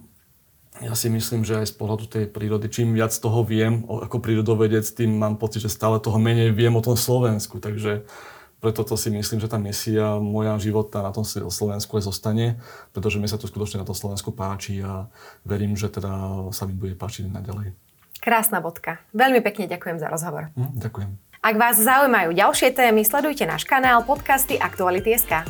ja 0.84 0.92
si 0.92 1.08
myslím, 1.08 1.44
že 1.46 1.62
aj 1.62 1.72
z 1.72 1.74
pohľadu 1.76 2.04
tej 2.08 2.24
prírody, 2.28 2.68
čím 2.68 2.92
viac 2.92 3.12
toho 3.14 3.40
viem 3.46 3.84
ako 3.88 4.20
prírodovedec, 4.20 4.84
tým 4.84 5.16
mám 5.16 5.40
pocit, 5.40 5.64
že 5.64 5.72
stále 5.72 5.96
toho 6.02 6.20
menej 6.20 6.52
viem 6.52 6.74
o 6.76 6.84
tom 6.84 6.98
Slovensku. 6.98 7.62
Takže 7.62 8.04
preto 8.60 8.82
to 8.84 8.96
si 8.96 9.12
myslím, 9.12 9.40
že 9.40 9.52
tá 9.52 9.60
misia 9.60 10.16
moja 10.20 10.56
života 10.58 11.04
na 11.04 11.12
tom 11.12 11.24
Slovensku 11.24 12.00
aj 12.00 12.08
zostane, 12.08 12.60
pretože 12.92 13.20
mi 13.20 13.28
sa 13.28 13.36
to 13.36 13.48
skutočne 13.48 13.84
na 13.84 13.88
tom 13.88 13.96
Slovensku 13.96 14.32
páči 14.32 14.80
a 14.80 15.08
verím, 15.44 15.76
že 15.76 15.92
teda 15.92 16.10
sa 16.52 16.64
mi 16.64 16.76
bude 16.76 16.96
páčiť 16.96 17.28
naďalej. 17.28 17.76
Krásna 18.20 18.58
bodka. 18.58 18.98
Veľmi 19.14 19.44
pekne 19.44 19.70
ďakujem 19.70 20.02
za 20.02 20.08
rozhovor. 20.10 20.50
Hm, 20.56 20.82
ďakujem. 20.82 21.10
Ak 21.46 21.54
vás 21.54 21.78
zaujímajú 21.78 22.34
ďalšie 22.34 22.74
témy, 22.74 23.06
sledujte 23.06 23.46
náš 23.46 23.62
kanál 23.62 24.02
podcasty 24.02 24.58
Aktuality.sk. 24.58 25.46